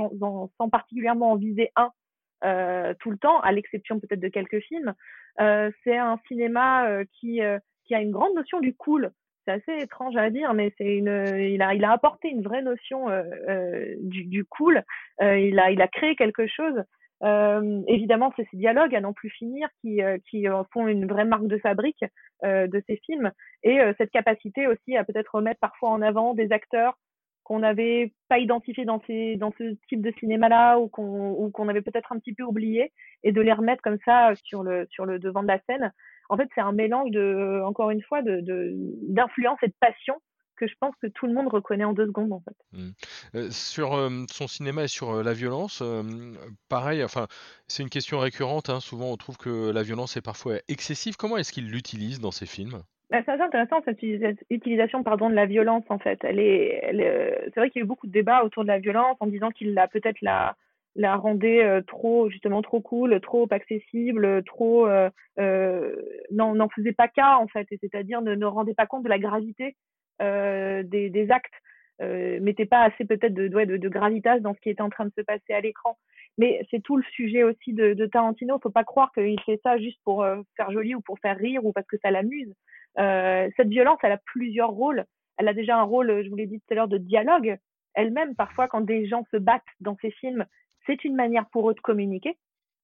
sans, 0.58 0.69
particulièrement 0.69 1.31
en 1.31 1.36
viser 1.36 1.72
un 1.75 1.92
tout 3.00 3.12
le 3.12 3.18
temps, 3.18 3.40
à 3.42 3.52
l'exception 3.52 4.00
peut-être 4.00 4.19
de 4.19 4.28
quelques 4.28 4.62
films. 4.62 4.94
c'est 5.38 5.98
un 5.98 6.19
cinéma 6.28 6.88
qui, 7.19 7.40
qui 7.86 7.96
a 7.96 8.02
une 8.02 8.12
grande 8.12 8.34
notion 8.36 8.60
du 8.60 8.75
cool 8.75 9.12
c'est 9.65 9.71
assez 9.71 9.83
étrange 9.83 10.15
à 10.15 10.30
dire, 10.30 10.53
mais 10.53 10.74
c'est 10.77 10.95
une, 10.98 11.38
il 11.38 11.62
a, 11.62 11.74
il 11.74 11.83
a 11.83 11.92
apporté 11.92 12.30
une 12.30 12.42
vraie 12.42 12.62
notion 12.62 13.09
euh, 13.09 13.24
euh 13.50 13.95
du, 14.00 14.45
cool. 14.45 14.83
Euh, 15.21 15.38
il 15.39 15.59
a, 15.59 15.71
il 15.71 15.81
a 15.81 15.88
créé 15.88 16.15
quelque 16.15 16.48
chose. 16.48 16.83
Évidemment, 17.88 18.33
c'est 18.36 18.48
ces 18.50 18.57
dialogues 18.57 18.95
à 18.95 19.01
n'en 19.01 19.13
plus 19.13 19.30
finir 19.30 19.69
qui, 19.81 20.01
euh, 20.01 20.18
qui 20.30 20.48
font 20.74 20.88
une 20.88 21.06
vraie 21.06 21.25
marque 21.25 21.48
de 21.48 21.57
fabrique 21.59 22.03
de 22.44 22.83
ces 22.88 22.98
films 23.06 23.31
et 23.62 23.80
cette 24.00 24.09
capacité 24.09 24.65
aussi 24.65 24.98
à 24.98 25.03
peut-être 25.03 25.36
remettre 25.36 25.59
parfois 25.59 25.92
en 25.92 26.01
avant 26.01 26.33
des 26.33 26.51
acteurs 26.51 26.98
qu'on 27.44 27.59
n'avait 27.59 28.13
pas 28.30 28.39
identifiés 28.39 28.86
dans, 28.86 29.00
ces, 29.06 29.36
dans 29.36 29.53
ce 29.59 29.75
type 29.89 30.01
de 30.01 30.12
cinéma-là 30.19 30.80
ou 30.80 30.88
qu'on 30.88 31.51
qu'on 31.51 31.68
avait 31.68 31.83
peut-être 31.83 32.12
un 32.12 32.18
petit 32.18 32.33
peu 32.33 32.42
oublié 32.42 32.92
et 33.21 33.31
de 33.31 33.42
les 33.42 33.53
remettre 33.53 33.83
comme 33.83 34.00
ça 34.06 34.33
sur 34.44 34.63
le, 34.63 34.88
sur 34.89 35.06
le 35.06 35.19
devant 35.19 35.44
de 35.44 35.48
la 35.48 35.59
scène 35.68 35.92
en 36.31 36.38
fait, 36.38 36.50
c'est 36.56 36.62
un 36.62 36.72
mélange 36.72 37.12
de, 37.12 37.62
encore 37.66 37.92
une 37.92 38.01
fois, 38.01 38.22
de, 38.22 38.42
d'influence 39.10 39.60
et 39.63 39.68
de 39.68 39.74
passion 39.81 40.16
que 40.56 40.66
je 40.66 40.75
pense 40.80 40.95
que 41.01 41.07
tout 41.07 41.28
le 41.28 41.33
monde 41.33 41.48
reconnaît 41.48 41.83
en 41.83 41.92
deux 41.92 42.06
secondes 42.06 42.31
en 42.31 42.39
fait. 42.39 42.56
Mmh. 42.72 42.89
Euh, 43.36 43.50
sur 43.50 43.95
euh, 43.95 44.10
son 44.31 44.48
cinéma 44.48 44.83
et 44.83 44.88
sur 44.88 45.10
euh, 45.10 45.24
la 45.24 45.33
violence, 45.33 45.83
pareil, 46.69 47.04
enfin 47.04 47.28
c'est 47.68 47.81
une 47.83 47.89
question 47.89 48.19
récurrente. 48.19 48.69
Hein. 48.69 48.80
souvent 48.80 49.12
on 49.12 49.18
trouve 49.18 49.38
que 49.38 49.72
la 49.72 49.81
violence 49.81 50.18
est 50.18 50.22
parfois 50.22 50.57
excessive. 50.68 51.18
Comment 51.18 51.38
est-ce 51.38 51.51
qu'il 51.51 51.69
l'utilise 51.69 52.19
dans 52.19 52.31
ses 52.31 52.45
films? 52.45 52.84
Bah, 53.10 53.18
c'est 53.25 53.31
assez 53.31 53.42
intéressant 53.42 53.81
cette 53.84 54.01
utilisation 54.51 55.04
pardon 55.04 55.30
de 55.30 55.36
la 55.36 55.48
violence 55.48 55.84
en 55.89 55.98
fait. 55.98 56.19
Elle 56.24 56.39
est, 56.39 56.80
c'est 57.45 57.60
vrai 57.60 57.72
qu'il 57.72 57.80
y 57.80 57.84
a 57.84 57.86
eu 57.86 57.88
beaucoup 57.88 58.07
de 58.07 58.12
débats 58.12 58.44
autour 58.44 58.63
de 58.63 58.69
la 58.69 58.80
violence 58.80 59.18
en 59.19 59.27
disant 59.27 59.50
qu'il 59.50 59.77
a 59.80 59.88
peut-être 59.88 60.22
la 60.22 60.56
la 60.96 61.16
rendait 61.16 61.64
euh, 61.64 61.82
trop 61.82 62.30
justement 62.30 62.62
trop 62.62 62.82
cool, 62.82 63.20
trop 63.22 63.48
accessible, 63.50 64.44
trop 64.44 64.88
euh, 64.88 65.10
euh, 65.40 65.96
n'en 66.32 66.70
faisait 66.70 66.94
pas 66.94 67.08
cas 67.08 67.36
en 67.38 67.48
fait, 67.48 67.68
c'est-à-dire 67.70 68.22
ne, 68.22 68.36
ne 68.36 68.46
rendait 68.46 68.74
pas 68.74 68.86
compte 68.86 69.04
de 69.04 69.10
la 69.10 69.20
gravité 69.20 69.76
euh, 70.22 70.84
des, 70.84 71.10
des, 71.10 71.32
actes, 71.32 71.54
euh, 72.02 72.40
mettait 72.42 72.66
pas 72.66 72.82
assez 72.82 73.06
peut-être 73.06 73.34
de, 73.34 73.48
de, 73.48 73.78
de 73.78 73.90
gravitas 73.90 74.40
dans 74.40 74.54
ce 74.54 74.60
qui 74.60 74.70
était 74.70 74.82
en 74.82 74.90
train 74.90 75.06
de 75.06 75.14
se 75.18 75.22
passer 75.22 75.54
à 75.54 75.62
l'écran. 75.62 75.98
Mais 76.38 76.66
c'est 76.70 76.82
tout 76.82 76.98
le 76.98 77.04
sujet 77.04 77.44
aussi 77.44 77.74
de, 77.74 77.94
de 77.94 78.06
Tarantino. 78.06 78.60
Faut 78.60 78.70
pas 78.70 78.84
croire 78.84 79.12
qu'il 79.14 79.40
fait 79.42 79.60
ça 79.64 79.78
juste 79.78 80.00
pour 80.04 80.26
faire 80.56 80.72
joli 80.72 80.96
ou 80.96 81.02
pour 81.02 81.20
faire 81.20 81.38
rire 81.38 81.66
ou 81.66 81.74
parce 81.74 81.88
que 81.88 81.98
ça 81.98 82.10
l'amuse. 82.10 82.54
cette 82.96 83.68
violence, 83.68 84.00
elle 84.04 84.14
a 84.14 84.22
plusieurs 84.26 84.70
rôles. 84.70 85.06
Elle 85.38 85.48
a 85.48 85.54
déjà 85.54 85.78
un 85.78 85.84
rôle, 85.84 86.24
je 86.24 86.30
vous 86.30 86.36
l'ai 86.36 86.46
dit 86.46 86.60
tout 86.60 86.74
à 86.74 86.76
l'heure, 86.76 86.88
de 86.88 86.98
dialogue 86.98 87.58
elle-même, 87.94 88.36
parfois, 88.36 88.68
quand 88.68 88.82
des 88.82 89.08
gens 89.08 89.26
se 89.32 89.38
battent 89.38 89.64
dans 89.80 89.98
ces 90.02 90.12
films, 90.12 90.46
c'est 90.86 91.04
une 91.04 91.16
manière 91.16 91.45
pour 91.50 91.69
eux 91.69 91.74
de 91.74 91.80
communiquer. 91.80 92.38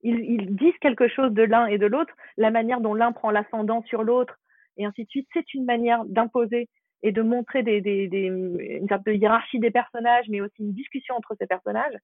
Ils, 0.04 0.56
disent 0.56 0.78
quelque 0.80 1.08
chose 1.08 1.32
de 1.32 1.44
l'un 1.44 1.66
et 1.66 1.78
de 1.78 1.88
l'autre, 1.88 2.14
la 2.38 2.52
manière 2.52 2.82
dont 2.82 2.94
l'un 2.94 3.12
prend 3.12 3.32
l'ascendant 3.32 3.82
sur 3.84 4.04
l'autre, 4.04 4.38
et 4.78 4.86
ainsi 4.86 5.06
de 5.06 5.10
suite. 5.10 5.28
C'est 5.34 5.54
une 5.54 5.66
manière 5.66 6.06
d'imposer 6.06 6.70
et 7.04 7.12
de 7.12 7.22
montrer 7.22 7.64
des, 7.64 7.82
des, 7.82 8.08
une 8.08 8.88
sorte 8.88 9.06
de 9.06 9.14
hiérarchie 9.14 9.60
des 9.60 9.72
personnages, 9.72 10.26
mais 10.30 10.42
aussi 10.42 10.56
une 10.60 10.74
discussion 10.74 11.16
entre 11.16 11.36
ces 11.40 11.48
personnages. 11.48 11.96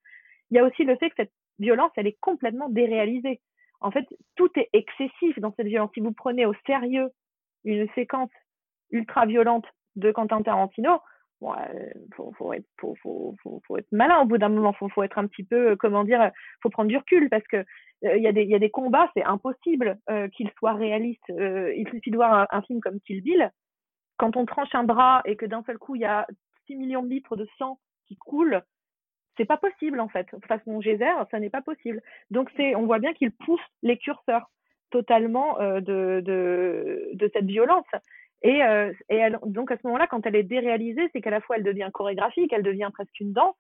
Il 0.50 0.58
y 0.58 0.60
a 0.60 0.66
aussi 0.66 0.84
le 0.84 0.96
fait 0.98 1.10
que 1.10 1.16
cette 1.18 1.32
violence, 1.60 1.92
elle 1.96 2.08
est 2.08 2.18
complètement 2.20 2.70
déréalisée. 2.70 3.42
En 3.80 3.92
fait, 3.92 4.06
tout 4.36 4.50
est 4.56 4.70
excessif 4.74 5.38
dans 5.40 5.54
cette 5.56 5.68
violence. 5.68 5.92
Si 5.94 6.00
vous 6.00 6.14
prenez 6.14 6.46
au 6.46 6.54
sérieux 6.66 7.10
une 7.64 7.88
séquence 7.96 8.32
ultra 8.92 9.26
violente 9.26 9.66
de 9.96 10.12
Quentin 10.12 10.42
Tarantino, 10.42 11.00
bon, 11.44 11.54
euh, 11.54 11.90
faut, 12.38 12.54
être, 12.54 13.88
malin 13.92 14.22
au 14.22 14.26
bout 14.26 14.38
d'un 14.38 14.50
moment. 14.50 14.74
Faut, 14.74 14.90
faut 14.90 15.04
être 15.04 15.18
un 15.18 15.28
petit 15.28 15.44
peu, 15.44 15.72
euh, 15.72 15.76
comment 15.76 16.04
dire, 16.04 16.32
faut 16.62 16.70
prendre 16.70 16.90
du 16.90 16.98
recul 16.98 17.30
parce 17.30 17.46
que 17.48 17.58
euh, 17.58 18.18
il 18.18 18.24
y 18.24 18.28
a 18.28 18.60
des, 18.60 18.70
combats, 18.70 19.12
c'est 19.16 19.24
impossible 19.24 20.00
qu'ils 20.34 20.52
soient 20.58 20.74
réalistes. 20.74 21.30
il 21.30 21.88
suffit 21.90 22.12
de 22.12 22.16
voir 22.16 22.48
un, 22.52 22.62
film 22.64 22.80
comme 22.82 23.00
Kill 23.02 23.22
Bill. 23.22 23.52
Quand 24.18 24.36
on 24.36 24.46
tranche 24.46 24.74
un 24.74 24.84
bras 24.84 25.22
et 25.26 25.36
que 25.36 25.46
d'un 25.46 25.64
seul 25.64 25.78
coup 25.78 25.96
il 25.96 26.02
y 26.02 26.06
a 26.06 26.28
6 26.68 26.76
millions 26.76 27.04
de 27.04 27.10
litres 27.10 27.36
de 27.36 27.48
sang 27.58 27.80
qui 28.08 28.16
coulent, 28.16 28.62
c'est 29.38 29.46
pas 29.46 29.58
possible 29.58 30.00
en 30.00 30.10
fait. 30.10 30.28
Façon 30.48 30.82
geyser, 30.82 31.14
ça 31.32 31.40
n'est 31.40 31.50
pas 31.50 31.62
possible. 31.62 32.02
Donc 32.30 32.52
c'est, 32.58 32.76
on 32.76 32.86
voit 32.86 33.00
bien 33.00 33.14
qu'il 33.14 33.32
pousse 33.32 33.62
les 33.82 33.98
curseurs 33.98 34.50
totalement 34.92 35.58
de 35.60 37.30
cette 37.34 37.46
violence. 37.46 37.88
Et, 38.44 38.64
euh, 38.64 38.92
et 39.10 39.16
elle, 39.16 39.40
donc 39.46 39.72
à 39.72 39.78
ce 39.78 39.88
moment-là, 39.88 40.08
quand 40.08 40.26
elle 40.26 40.36
est 40.36 40.44
déréalisée, 40.44 41.10
c'est 41.14 41.22
qu'à 41.22 41.30
la 41.30 41.42
fois 41.42 41.56
elle 41.56 41.64
devient 41.64 41.90
chorégraphique, 41.94 42.52
elle 42.52 42.64
devient 42.64 42.90
presque 42.94 43.20
une 43.20 43.34
danse, 43.34 43.56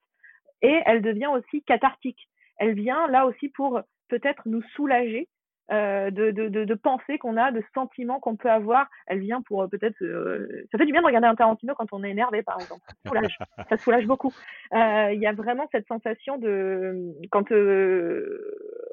et 0.61 0.81
elle 0.85 1.01
devient 1.01 1.27
aussi 1.27 1.63
cathartique. 1.63 2.29
Elle 2.57 2.73
vient 2.73 3.07
là 3.07 3.25
aussi 3.25 3.49
pour 3.49 3.81
peut-être 4.09 4.43
nous 4.45 4.61
soulager 4.75 5.27
euh, 5.71 6.11
de, 6.11 6.31
de, 6.31 6.49
de, 6.49 6.65
de, 6.65 6.73
penser 6.73 7.17
qu'on 7.17 7.37
a, 7.37 7.51
de 7.51 7.63
sentiments 7.73 8.19
qu'on 8.19 8.35
peut 8.35 8.51
avoir. 8.51 8.87
Elle 9.07 9.19
vient 9.19 9.41
pour 9.41 9.63
euh, 9.63 9.67
peut-être. 9.67 9.95
Euh, 10.03 10.67
ça 10.69 10.77
fait 10.77 10.85
du 10.85 10.91
bien 10.91 11.01
de 11.01 11.05
regarder 11.05 11.27
un 11.27 11.35
Tarantino 11.35 11.73
quand 11.73 11.87
on 11.93 12.03
est 12.03 12.11
énervé, 12.11 12.43
par 12.43 12.59
exemple. 12.59 12.81
Ça 12.85 13.09
soulage, 13.09 13.37
ça 13.69 13.77
soulage 13.77 14.05
beaucoup. 14.05 14.33
Il 14.73 15.19
y 15.19 15.25
a 15.25 15.31
vraiment 15.31 15.67
cette 15.71 15.87
sensation 15.87 16.37
de 16.37 17.13
quand 17.31 17.49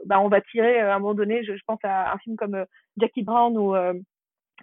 bah, 0.07 0.21
on 0.21 0.29
va 0.29 0.41
tirer 0.43 0.79
à 0.79 0.95
un 0.95 0.99
moment 1.01 1.15
donné. 1.15 1.43
Je, 1.43 1.57
je 1.57 1.63
pense 1.67 1.81
à 1.83 2.13
un 2.13 2.19
film 2.19 2.37
comme 2.37 2.65
Jackie 2.97 3.25
Brown 3.25 3.59
ou 3.59 3.75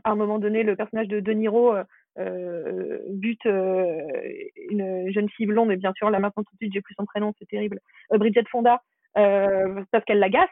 à 0.04 0.12
un 0.12 0.16
moment 0.16 0.40
donné, 0.40 0.64
le 0.64 0.76
personnage 0.76 1.08
de 1.08 1.20
De 1.20 1.32
Niro 1.32 1.74
euh, 1.74 1.84
euh 2.20 3.00
bute 3.10 3.46
euh, 3.46 4.02
une 4.70 5.12
jeune 5.12 5.30
fille 5.30 5.46
blonde, 5.46 5.72
et 5.72 5.78
bien 5.78 5.94
sûr, 5.94 6.10
là 6.10 6.20
maintenant 6.20 6.44
tout 6.44 6.54
de 6.54 6.58
suite, 6.58 6.74
j'ai 6.74 6.82
plus 6.82 6.96
son 6.96 7.06
prénom, 7.06 7.34
c'est 7.40 7.48
terrible, 7.48 7.80
euh, 8.14 8.18
Bridget 8.18 8.46
Fonda, 8.50 8.82
parce 9.14 10.06
qu'elle 10.06 10.20
l'agace. 10.20 10.50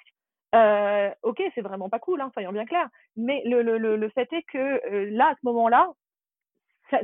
Ok, 1.24 1.42
c'est 1.54 1.62
vraiment 1.62 1.90
pas 1.90 2.00
cool, 2.00 2.22
hein, 2.22 2.30
soyons 2.34 2.52
bien 2.52 2.66
clairs. 2.66 2.90
Mais 3.16 3.42
le, 3.46 4.10
fait 4.10 4.32
est 4.32 4.44
que 4.44 5.10
là, 5.12 5.30
à 5.30 5.36
ce 5.36 5.40
moment-là, 5.44 5.92
ça, 6.90 7.00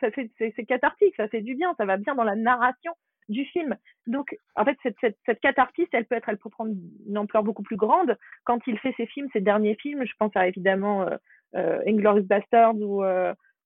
ça, 0.00 0.08
c'est 0.14 0.66
cathartique, 0.66 1.14
ça 1.16 1.28
fait 1.28 1.40
du 1.40 1.54
bien, 1.54 1.74
ça 1.78 1.84
va 1.84 1.96
bien 1.96 2.14
dans 2.14 2.24
la 2.24 2.36
narration 2.36 2.92
du 3.28 3.44
film. 3.46 3.76
Donc, 4.06 4.36
en 4.56 4.64
fait, 4.64 4.76
cette, 4.82 4.96
cette, 5.00 5.18
cette 5.26 5.40
catharsis, 5.40 5.88
elle 5.92 6.04
peut 6.04 6.16
être, 6.16 6.28
elle 6.28 6.38
peut 6.38 6.50
prendre 6.50 6.72
une 7.08 7.18
ampleur 7.18 7.42
beaucoup 7.42 7.62
plus 7.62 7.76
grande 7.76 8.16
quand 8.44 8.60
il 8.66 8.78
fait 8.78 8.94
ses 8.96 9.06
films, 9.06 9.28
ses 9.32 9.40
derniers 9.40 9.76
films. 9.76 10.04
Je 10.04 10.12
pense 10.18 10.32
à 10.34 10.46
évidemment 10.46 11.06
Inglourious 11.54 12.24
Basterds 12.24 12.76
ou, 12.76 13.04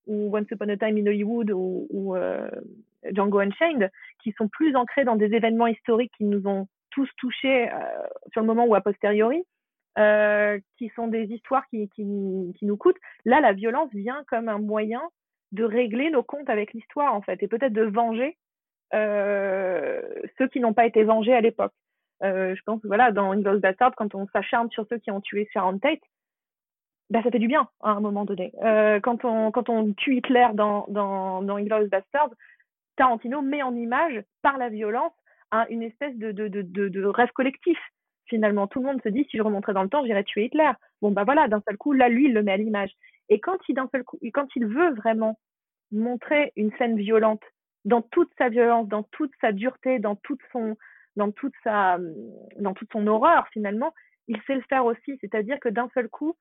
ou 0.06 0.36
Once 0.36 0.50
Upon 0.50 0.68
a 0.68 0.76
Time 0.76 0.98
in 0.98 1.06
Hollywood 1.06 1.50
ou, 1.50 1.86
ou 1.90 2.16
Django 3.12 3.38
Unchained, 3.38 3.90
qui 4.22 4.32
sont 4.32 4.48
plus 4.48 4.74
ancrés 4.76 5.04
dans 5.04 5.16
des 5.16 5.32
événements 5.34 5.66
historiques 5.66 6.12
qui 6.16 6.24
nous 6.24 6.46
ont 6.46 6.66
tous 6.90 7.08
touchés 7.16 7.68
sur 8.32 8.40
le 8.40 8.46
moment 8.46 8.66
ou 8.66 8.74
a 8.74 8.80
posteriori. 8.80 9.44
Euh, 9.98 10.58
qui 10.76 10.90
sont 10.94 11.08
des 11.08 11.24
histoires 11.32 11.66
qui, 11.68 11.88
qui, 11.88 12.04
qui, 12.58 12.66
nous 12.66 12.76
coûtent. 12.76 12.98
Là, 13.24 13.40
la 13.40 13.54
violence 13.54 13.88
vient 13.94 14.22
comme 14.28 14.50
un 14.50 14.58
moyen 14.58 15.00
de 15.52 15.64
régler 15.64 16.10
nos 16.10 16.22
comptes 16.22 16.50
avec 16.50 16.74
l'histoire, 16.74 17.14
en 17.14 17.22
fait, 17.22 17.42
et 17.42 17.48
peut-être 17.48 17.72
de 17.72 17.84
venger 17.84 18.36
euh, 18.92 20.02
ceux 20.36 20.48
qui 20.48 20.60
n'ont 20.60 20.74
pas 20.74 20.84
été 20.84 21.02
vengés 21.02 21.32
à 21.32 21.40
l'époque. 21.40 21.72
Euh, 22.22 22.54
je 22.54 22.60
pense, 22.66 22.80
voilà, 22.84 23.10
dans 23.10 23.32
Inglourious 23.32 23.60
Bastard, 23.60 23.94
quand 23.96 24.14
on 24.14 24.26
s'acharne 24.34 24.70
sur 24.70 24.86
ceux 24.90 24.98
qui 24.98 25.10
ont 25.10 25.22
tué 25.22 25.48
Sharon 25.50 25.78
Tate, 25.78 26.00
bah, 27.10 27.22
ça 27.22 27.30
fait 27.30 27.38
du 27.38 27.48
bien 27.48 27.68
à 27.82 27.90
un 27.90 28.00
moment 28.00 28.24
donné. 28.24 28.52
Euh, 28.62 29.00
quand, 29.00 29.24
on, 29.24 29.50
quand 29.50 29.68
on 29.68 29.92
tue 29.92 30.16
Hitler 30.16 30.48
dans, 30.54 30.86
dans, 30.88 31.42
dans 31.42 31.56
Inglourious 31.56 31.90
Tarantino 32.96 33.42
met 33.42 33.62
en 33.62 33.74
image, 33.74 34.22
par 34.42 34.58
la 34.58 34.68
violence, 34.68 35.12
une 35.70 35.82
espèce 35.82 36.16
de, 36.16 36.32
de, 36.32 36.48
de, 36.48 36.88
de, 36.88 37.04
rêve 37.04 37.30
collectif 37.32 37.78
finalement, 38.26 38.66
tout 38.66 38.80
le 38.80 38.86
monde 38.86 39.00
se 39.02 39.08
dit 39.08 39.26
si 39.30 39.36
je 39.36 39.42
remonterais 39.42 39.72
dans 39.72 39.82
le 39.82 39.88
temps, 39.88 40.04
j'irais 40.04 40.24
tuer 40.24 40.46
Hitler. 40.46 40.70
Bon, 41.00 41.12
bah 41.12 41.24
voilà, 41.24 41.48
d'un 41.48 41.62
seul 41.66 41.76
coup, 41.76 41.92
là, 41.92 42.08
lui, 42.08 42.26
il 42.26 42.34
le 42.34 42.42
met 42.42 42.52
à 42.52 42.56
l'image. 42.56 42.90
Et 43.28 43.40
quand 43.40 43.58
il, 43.68 43.76
seul 43.92 44.04
coup, 44.04 44.18
quand 44.34 44.48
il 44.56 44.66
veut 44.66 44.94
vraiment 44.94 45.38
montrer 45.92 46.52
une 46.56 46.72
scène 46.76 46.96
violente, 46.96 47.42
dans 47.84 48.02
toute 48.02 48.30
sa 48.36 48.48
violence, 48.48 48.88
dans 48.88 49.04
toute 49.04 49.30
sa 49.40 49.52
dureté, 49.52 50.00
dans 50.00 50.16
toute 50.16 50.40
son, 50.50 50.76
dans 51.14 51.30
toute 51.30 51.54
sa, 51.62 51.98
dans 52.58 52.74
toute 52.74 52.90
son 52.92 53.06
horreur, 53.06 53.46
finalement, 53.52 53.94
il 54.26 54.40
sait 54.42 54.56
le 54.56 54.62
faire 54.62 54.84
aussi. 54.84 55.16
C'est-à-dire 55.20 55.60
que 55.60 55.68
d'un 55.68 55.88
seul 55.94 56.08
coup, 56.08 56.36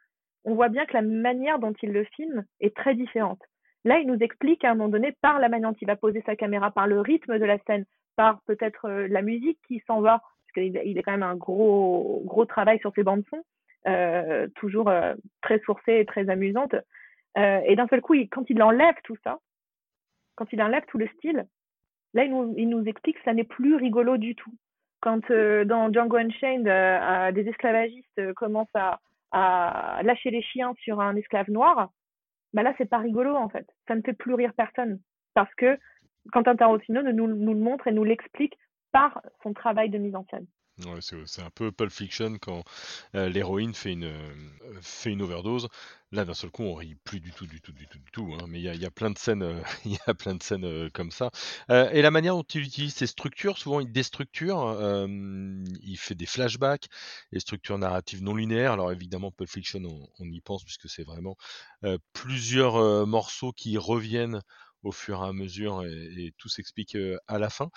on 0.46 0.56
voit 0.56 0.70
bien 0.70 0.86
que 0.86 0.94
la 0.94 1.02
manière 1.02 1.60
dont 1.60 1.74
il 1.82 1.92
le 1.92 2.06
filme 2.06 2.46
est 2.60 2.76
très 2.76 2.96
différente. 2.96 3.42
Là, 3.84 4.00
il 4.00 4.08
nous 4.08 4.18
explique 4.20 4.64
à 4.64 4.72
un 4.72 4.76
moment 4.76 4.90
donné, 4.90 5.12
par 5.22 5.40
la 5.40 5.50
manière 5.50 5.72
dont 5.72 5.78
il 5.82 5.88
va 5.88 5.96
poser 5.96 6.24
sa 6.26 6.36
caméra, 6.36 6.72
par 6.72 6.88
le 6.88 7.02
rythme 7.02 7.38
de 7.38 7.46
la 7.46 7.60
scène, 7.68 7.86
par 8.16 8.42
peut-être 8.44 8.86
euh, 8.86 9.08
la 9.10 9.22
musique 9.22 9.60
qui 9.68 9.82
s'en 9.86 10.02
va, 10.02 10.22
il 10.56 10.82
il 10.86 10.98
a 10.98 11.02
quand 11.02 11.12
même 11.12 11.24
un 11.24 11.36
gros, 11.36 12.22
gros 12.26 12.46
travail 12.46 12.80
sur 12.80 12.94
ses 12.94 13.04
bandes 13.04 13.24
son, 13.30 13.44
euh, 13.88 14.48
toujours 14.56 14.90
euh, 14.90 15.14
très 15.42 15.60
sourcée 15.60 16.00
et 16.00 16.06
très 16.06 16.30
amusante. 16.30 16.76
Euh, 17.38 17.62
et 17.66 17.76
d'un 17.76 17.88
seul 17.88 18.02
coup, 18.02 18.16
quand 18.32 18.50
il 18.50 18.62
enlève 18.64 18.96
tout 19.04 19.18
ça, 19.24 19.40
quand 20.36 20.52
il 20.52 20.62
enlève 20.62 20.86
tout 20.88 20.98
le 20.98 21.08
style, 21.18 21.46
là, 22.14 22.24
il 22.24 22.32
nous, 22.32 22.54
il 22.58 22.70
nous 22.70 22.84
explique 22.86 23.18
que 23.18 23.24
ça 23.24 23.34
n'est 23.34 23.44
plus 23.44 23.76
rigolo 23.76 24.18
du 24.18 24.36
tout. 24.36 24.54
Quand 25.02 25.32
dans 25.32 25.94
Django 25.94 26.18
Unchained, 26.18 26.66
des 27.36 27.48
esclavagistes 27.48 28.34
commencent 28.34 28.74
à, 28.74 29.00
à, 29.36 30.02
lâcher 30.04 30.32
les 30.32 30.42
chiens 30.42 30.74
sur 30.80 31.02
un 31.02 31.16
esclave 31.18 31.52
noir, 31.52 31.90
bah 32.54 32.64
là, 32.64 32.74
c'est 32.78 32.90
pas 32.90 33.00
rigolo 33.00 33.36
en 33.36 33.50
fait. 33.50 33.68
Ça 33.88 33.96
ne 33.96 34.02
fait 34.02 34.14
plus 34.14 34.34
rire 34.34 34.54
personne. 34.56 35.00
Parce 35.34 35.54
que 35.56 35.78
Quentin 36.32 36.56
Tarantino 36.56 37.02
nous, 37.04 37.28
nous 37.28 37.54
le 37.54 37.60
montre 37.60 37.88
et 37.88 37.92
nous 37.92 38.06
l'explique 38.06 38.58
par 38.94 39.22
son 39.44 39.54
travail 39.54 39.90
de 39.90 39.98
mise 39.98 40.16
en 40.16 40.26
scène. 40.32 40.48
C'est 41.00 41.42
un 41.42 41.50
peu 41.50 41.72
Pulp 41.72 41.92
Fiction 41.92 42.38
quand 42.38 42.64
euh, 43.16 43.30
l'héroïne 43.30 43.74
fait 43.74 43.94
une, 43.94 44.06
euh, 44.06 44.80
fait 44.82 45.12
une 45.12 45.22
overdose. 45.22 45.70
Là, 46.12 46.26
d'un 46.26 46.34
seul 46.34 46.50
coup, 46.50 46.64
on 46.64 46.76
rit 46.76 46.96
plus 47.04 47.20
du 47.20 47.32
tout, 47.32 47.48
du 47.48 47.62
tout, 47.62 47.72
du 47.72 47.88
tout, 47.88 47.98
du 47.98 48.12
tout. 48.12 48.34
Hein. 48.34 48.46
mais 48.48 48.60
il 48.60 48.82
y, 48.82 48.86
a, 48.86 48.92
plein 48.92 49.10
de 49.10 49.18
scènes, 49.18 49.44
euh, 49.44 49.62
y 49.86 49.98
a 50.06 50.14
plein 50.14 50.36
de 50.36 50.44
scènes 50.44 50.90
comme 50.94 51.12
ça. 51.12 51.32
et 51.70 52.02
la 52.02 52.12
manière 52.12 52.36
dont 52.36 52.44
il 52.44 52.62
utilise 52.62 52.94
ses 52.94 53.08
structures, 53.08 53.58
souvent 53.58 53.80
il 53.80 53.92
déstructure. 53.92 54.78
il 55.08 55.98
fait 55.98 56.16
des 56.16 56.26
flashbacks, 56.26 56.88
des 57.32 57.40
structures 57.40 57.78
narratives 57.78 58.22
non 58.22 58.36
linéaires. 58.36 58.74
Alors 58.74 58.92
évidemment, 58.92 59.32
Pulp 59.32 59.50
Fiction, 59.50 59.82
on, 59.84 60.10
on 60.20 60.32
y 60.32 60.42
pense 60.42 60.64
puisque 60.64 60.90
c'est 60.90 61.04
vraiment 61.04 61.38
plusieurs 62.14 63.08
morceaux 63.08 63.52
qui 63.54 63.78
reviennent 63.78 64.42
au 64.84 64.92
fur 64.92 65.24
et 65.24 65.28
à 65.28 65.34
mesure 65.34 65.84
et, 65.84 66.34
tout 66.38 66.50
s'explique 66.50 66.98
à 67.28 67.40
la 67.40 67.50
fin. 67.50 67.70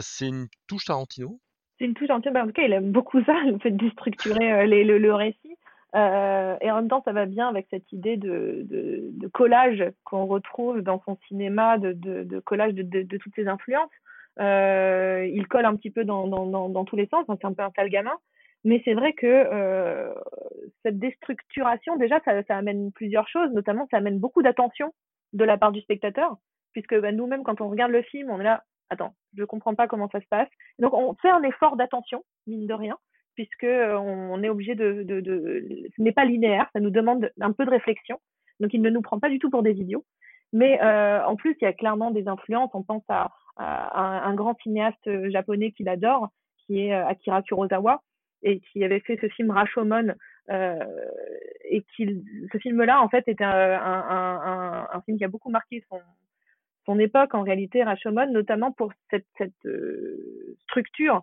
c'est 0.00 0.26
une 0.26 0.48
touche 0.66 0.86
Tarantino 0.86 1.40
C'est 1.82 1.86
une 1.86 1.94
touche 1.94 2.06
bah, 2.06 2.14
en 2.14 2.46
tout 2.46 2.52
cas 2.52 2.62
il 2.62 2.72
aime 2.72 2.92
beaucoup 2.92 3.24
ça, 3.24 3.34
le 3.44 3.58
fait 3.58 3.72
de 3.72 3.76
déstructurer 3.76 4.64
le, 4.68 5.14
récit. 5.14 5.56
et 5.96 6.70
en 6.70 6.76
même 6.76 6.86
temps, 6.86 7.02
ça 7.04 7.10
va 7.10 7.26
bien 7.26 7.48
avec 7.48 7.66
cette 7.70 7.90
idée 7.90 8.16
de, 8.16 9.28
collage 9.32 9.82
qu'on 10.04 10.26
retrouve 10.26 10.80
dans 10.80 11.02
son 11.04 11.18
cinéma, 11.26 11.78
de, 11.78 12.38
collage 12.38 12.74
de, 12.74 13.16
toutes 13.16 13.34
ses 13.34 13.48
influences. 13.48 13.90
il 14.38 15.44
colle 15.48 15.64
un 15.64 15.74
petit 15.74 15.90
peu 15.90 16.04
dans, 16.04 16.84
tous 16.84 16.94
les 16.94 17.08
sens, 17.08 17.24
c'est 17.26 17.44
un 17.44 17.52
peu 17.52 17.64
un 17.64 17.72
sale 17.74 17.88
gamin. 17.88 18.14
Mais 18.62 18.80
c'est 18.84 18.94
vrai 18.94 19.12
que 19.12 20.14
cette 20.84 21.00
déstructuration, 21.00 21.96
déjà, 21.96 22.20
ça, 22.24 22.44
ça, 22.44 22.56
amène 22.56 22.92
plusieurs 22.92 23.26
choses, 23.26 23.50
notamment 23.50 23.88
ça 23.90 23.96
amène 23.96 24.20
beaucoup 24.20 24.42
d'attention 24.42 24.94
de 25.32 25.42
la 25.42 25.56
part 25.56 25.72
du 25.72 25.80
spectateur, 25.80 26.36
puisque 26.70 26.96
bah, 27.00 27.10
nous-mêmes, 27.10 27.42
quand 27.42 27.60
on 27.60 27.68
regarde 27.68 27.90
le 27.90 28.02
film, 28.02 28.30
on 28.30 28.38
est 28.38 28.44
là, 28.44 28.62
attends, 28.92 29.14
je 29.36 29.44
comprends 29.44 29.74
pas 29.74 29.88
comment 29.88 30.08
ça 30.10 30.20
se 30.20 30.26
passe. 30.26 30.48
Donc 30.78 30.94
on 30.94 31.14
fait 31.14 31.30
un 31.30 31.42
effort 31.42 31.76
d'attention, 31.76 32.24
mine 32.46 32.66
de 32.66 32.74
rien, 32.74 32.96
puisque 33.34 33.64
euh, 33.64 33.96
on 33.96 34.42
est 34.42 34.48
obligé 34.48 34.74
de, 34.74 35.04
ce 35.96 36.02
n'est 36.02 36.12
pas 36.12 36.24
linéaire, 36.24 36.68
ça 36.72 36.80
nous 36.80 36.90
demande 36.90 37.30
un 37.40 37.52
peu 37.52 37.64
de 37.64 37.70
réflexion. 37.70 38.20
Donc 38.60 38.74
il 38.74 38.82
ne 38.82 38.90
nous 38.90 39.02
prend 39.02 39.18
pas 39.18 39.30
du 39.30 39.38
tout 39.38 39.50
pour 39.50 39.62
des 39.62 39.72
idiots. 39.72 40.04
Mais 40.52 40.82
euh, 40.82 41.24
en 41.24 41.34
plus, 41.34 41.56
il 41.60 41.64
y 41.64 41.68
a 41.68 41.72
clairement 41.72 42.10
des 42.10 42.28
influences. 42.28 42.70
On 42.74 42.82
pense 42.82 43.04
à, 43.08 43.30
un 43.56 44.34
grand 44.34 44.58
cinéaste 44.60 45.06
euh, 45.06 45.30
japonais 45.30 45.72
qu'il 45.72 45.88
adore, 45.88 46.28
qui 46.58 46.80
est 46.80 46.92
Akira 46.92 47.42
Kurosawa, 47.42 48.02
et 48.42 48.60
qui 48.60 48.84
avait 48.84 49.00
fait 49.00 49.18
ce 49.20 49.28
film 49.28 49.50
Rashomon 49.50 50.14
et 50.48 51.82
qu'il, 51.94 52.22
ce 52.52 52.58
film-là, 52.58 53.00
en 53.00 53.08
fait, 53.08 53.24
un, 53.40 54.86
un, 54.92 55.00
film 55.02 55.16
qui 55.16 55.24
a 55.24 55.28
beaucoup 55.28 55.48
marqué 55.48 55.82
son, 55.88 56.00
son 56.86 56.98
époque, 56.98 57.34
en 57.34 57.42
réalité, 57.42 57.82
Rashomon, 57.82 58.30
notamment 58.30 58.72
pour 58.72 58.92
cette, 59.10 59.26
euh, 59.66 60.56
structure 60.64 61.22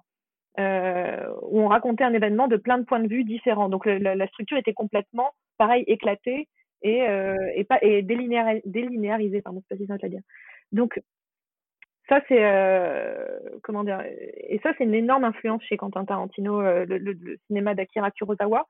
euh, 0.59 1.27
où 1.43 1.61
on 1.61 1.67
racontait 1.67 2.03
un 2.03 2.13
événement 2.13 2.47
de 2.47 2.57
plein 2.57 2.77
de 2.77 2.85
points 2.85 2.99
de 2.99 3.07
vue 3.07 3.23
différents. 3.23 3.69
Donc 3.69 3.85
la, 3.85 4.27
structure 4.27 4.57
était 4.57 4.73
complètement, 4.73 5.31
pareil, 5.57 5.83
éclatée 5.87 6.47
et, 6.81 7.03
euh, 7.03 7.35
pas, 7.67 7.79
et 7.81 8.01
délinéarisée, 8.01 9.41
pardon, 9.41 9.61
c'est 9.61 9.75
pas 9.75 9.81
si 9.81 9.87
simple 9.87 10.05
à 10.05 10.09
dire. 10.09 10.21
Donc 10.71 11.01
ça 12.07 12.21
c'est 12.27 12.41
comment 13.61 13.83
dire 13.83 14.01
et 14.03 14.59
ça 14.63 14.71
c'est 14.77 14.83
une 14.83 14.95
énorme 14.95 15.25
influence 15.25 15.61
chez 15.63 15.77
Quentin 15.77 16.05
Tarantino 16.05 16.59
le, 16.59 16.85
le, 16.85 16.97
le, 16.97 17.37
cinéma 17.45 17.75
d'Akira 17.75 18.09
Kurosawa 18.09 18.65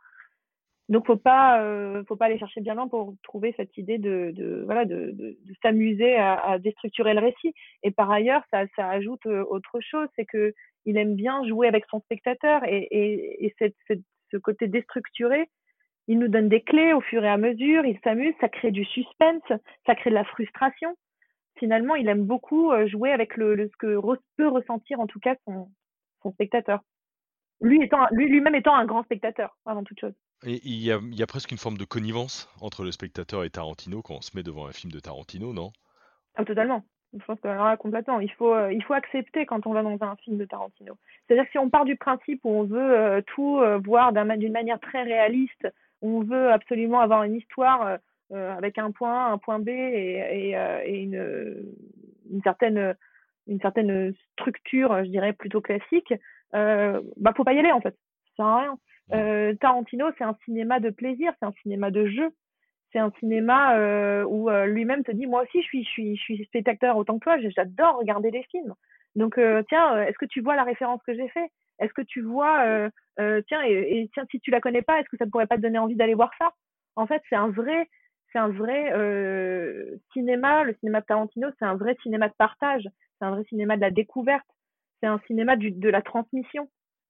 donc 0.89 1.05
faut 1.05 1.17
pas 1.17 1.61
euh, 1.61 2.03
faut 2.07 2.15
pas 2.15 2.25
aller 2.25 2.39
chercher 2.39 2.61
bien 2.61 2.73
loin 2.73 2.87
pour 2.87 3.13
trouver 3.23 3.53
cette 3.55 3.77
idée 3.77 3.99
de, 3.99 4.31
de 4.35 4.63
voilà 4.65 4.85
de, 4.85 5.11
de, 5.11 5.37
s'amuser 5.61 6.15
à, 6.17 6.57
déstructurer 6.59 7.13
le 7.13 7.21
récit. 7.21 7.53
Et 7.83 7.91
par 7.91 8.09
ailleurs, 8.09 8.41
ça, 8.51 8.65
ça 8.75 8.89
ajoute 8.89 9.25
euh, 9.27 9.45
autre 9.49 9.79
chose, 9.81 10.07
c'est 10.15 10.25
que 10.25 10.53
il 10.85 10.97
aime 10.97 11.15
bien 11.15 11.45
jouer 11.47 11.67
avec 11.67 11.85
son 11.89 11.99
spectateur 12.01 12.63
et, 12.65 12.87
et, 12.89 13.45
et 13.45 13.55
cette, 13.59 13.75
ce 14.31 14.37
côté 14.37 14.67
déstructuré, 14.67 15.47
il 16.07 16.17
nous 16.17 16.27
donne 16.27 16.49
des 16.49 16.61
clés 16.61 16.93
au 16.93 17.01
fur 17.01 17.23
et 17.23 17.29
à 17.29 17.37
mesure, 17.37 17.85
il 17.85 17.99
s'amuse, 18.03 18.33
ça 18.41 18.49
crée 18.49 18.71
du 18.71 18.83
suspense, 18.85 19.43
ça 19.85 19.93
crée 19.93 20.09
de 20.09 20.15
la 20.15 20.23
frustration. 20.23 20.95
Finalement, 21.57 21.95
il 21.95 22.07
aime 22.07 22.23
beaucoup 22.23 22.71
euh, 22.71 22.87
jouer 22.87 23.11
avec 23.11 23.37
le 23.37 23.69
ce 23.71 23.77
que 23.77 23.99
peut 24.37 24.47
ressentir 24.47 24.99
en 24.99 25.05
tout 25.05 25.19
cas 25.19 25.35
son, 25.45 25.69
son 26.23 26.31
spectateur. 26.31 26.81
Lui 27.61 27.83
étant 27.83 28.07
lui 28.11 28.27
lui-même 28.27 28.55
étant 28.55 28.73
un 28.73 28.85
grand 28.85 29.03
spectateur 29.03 29.55
avant 29.65 29.83
toute 29.83 29.99
chose. 29.99 30.15
Il 30.43 30.77
y, 30.77 30.91
a, 30.91 30.99
il 31.11 31.21
a 31.21 31.27
presque 31.27 31.51
une 31.51 31.57
forme 31.57 31.77
de 31.77 31.83
connivence 31.83 32.49
entre 32.61 32.83
le 32.83 32.91
spectateur 32.91 33.43
et 33.43 33.49
Tarantino 33.49 34.01
quand 34.01 34.15
on 34.15 34.21
se 34.21 34.35
met 34.35 34.43
devant 34.43 34.67
un 34.67 34.71
film 34.71 34.91
de 34.91 34.99
Tarantino, 34.99 35.53
non? 35.53 35.71
Ah, 36.35 36.45
Totalement. 36.45 36.83
Je 37.13 37.25
pense 37.25 37.39
que 37.39 37.75
complètement. 37.77 38.19
Il 38.19 38.31
faut, 38.33 38.53
euh, 38.53 38.71
il 38.71 38.83
faut 38.83 38.93
accepter 38.93 39.45
quand 39.45 39.65
on 39.65 39.73
va 39.73 39.81
dans 39.81 39.97
un 40.01 40.15
film 40.17 40.37
de 40.37 40.45
Tarantino. 40.45 40.95
C'est-à-dire 41.27 41.45
que 41.45 41.51
si 41.51 41.57
on 41.57 41.69
part 41.69 41.85
du 41.85 41.95
principe 41.95 42.41
où 42.43 42.49
on 42.49 42.63
veut 42.63 42.97
euh, 42.97 43.21
tout 43.35 43.59
euh, 43.59 43.79
voir 43.79 44.13
d'une 44.13 44.51
manière 44.51 44.79
très 44.79 45.01
réaliste, 45.01 45.67
où 46.01 46.19
on 46.19 46.23
veut 46.23 46.51
absolument 46.51 46.99
avoir 46.99 47.23
une 47.23 47.35
histoire 47.35 47.97
avec 48.31 48.77
un 48.77 48.91
point, 48.91 49.33
un 49.33 49.39
point 49.39 49.57
B 49.57 49.69
et, 49.69 50.53
une, 50.85 52.41
certaine, 52.43 52.95
une 53.47 53.59
certaine 53.59 54.13
structure, 54.33 55.03
je 55.03 55.09
dirais, 55.09 55.33
plutôt 55.33 55.61
classique, 55.61 56.13
euh, 56.55 57.01
bah 57.17 57.33
faut 57.35 57.43
pas 57.43 57.53
y 57.53 57.59
aller 57.59 57.71
en 57.71 57.81
fait. 57.81 57.95
Ça 58.29 58.35
sert 58.37 58.45
à 58.45 58.59
rien. 58.61 58.79
Euh, 59.13 59.53
Tarantino, 59.55 60.07
c'est 60.17 60.23
un 60.23 60.37
cinéma 60.45 60.79
de 60.79 60.89
plaisir, 60.89 61.33
c'est 61.39 61.45
un 61.45 61.53
cinéma 61.63 61.91
de 61.91 62.07
jeu. 62.07 62.29
C'est 62.91 62.99
un 62.99 63.11
cinéma 63.19 63.77
euh, 63.77 64.23
où 64.23 64.49
euh, 64.49 64.65
lui-même 64.65 65.03
te 65.03 65.11
dit, 65.11 65.27
moi 65.27 65.43
aussi, 65.43 65.61
je 65.61 65.67
suis, 65.67 65.83
je 65.83 65.89
suis, 65.89 66.17
je 66.17 66.21
suis 66.21 66.45
spectateur 66.45 66.97
autant 66.97 67.19
que 67.19 67.23
toi. 67.23 67.37
J'adore 67.49 67.97
regarder 67.99 68.31
des 68.31 68.43
films. 68.43 68.73
Donc, 69.15 69.37
euh, 69.37 69.61
tiens, 69.69 70.01
est-ce 70.03 70.17
que 70.17 70.25
tu 70.25 70.41
vois 70.41 70.55
la 70.55 70.63
référence 70.63 71.01
que 71.05 71.13
j'ai 71.13 71.27
fait? 71.29 71.51
Est-ce 71.79 71.93
que 71.93 72.01
tu 72.01 72.21
vois, 72.21 72.89
tiens, 73.47 73.63
et, 73.63 74.01
et, 74.01 74.09
tiens, 74.13 74.25
si 74.29 74.39
tu 74.41 74.51
la 74.51 74.59
connais 74.59 74.81
pas, 74.81 74.99
est-ce 74.99 75.07
que 75.09 75.17
ça 75.17 75.25
pourrait 75.31 75.47
pas 75.47 75.55
te 75.55 75.61
donner 75.61 75.77
envie 75.77 75.95
d'aller 75.95 76.13
voir 76.13 76.31
ça? 76.37 76.51
En 76.97 77.07
fait, 77.07 77.21
c'est 77.29 77.37
un 77.37 77.47
vrai, 77.49 77.87
c'est 78.33 78.39
un 78.39 78.49
vrai 78.49 78.91
cinéma. 80.11 80.63
Le 80.65 80.73
cinéma 80.79 80.99
de 80.99 81.05
Tarantino, 81.05 81.47
c'est 81.57 81.65
un 81.65 81.75
vrai 81.75 81.95
cinéma 82.03 82.27
de 82.27 82.33
partage. 82.37 82.83
C'est 83.17 83.25
un 83.25 83.31
vrai 83.31 83.45
cinéma 83.45 83.77
de 83.77 83.81
la 83.81 83.91
découverte. 83.91 84.45
C'est 84.99 85.07
un 85.07 85.21
cinéma 85.27 85.55
du, 85.55 85.71
de 85.71 85.89
la 85.89 86.01
transmission. 86.01 86.69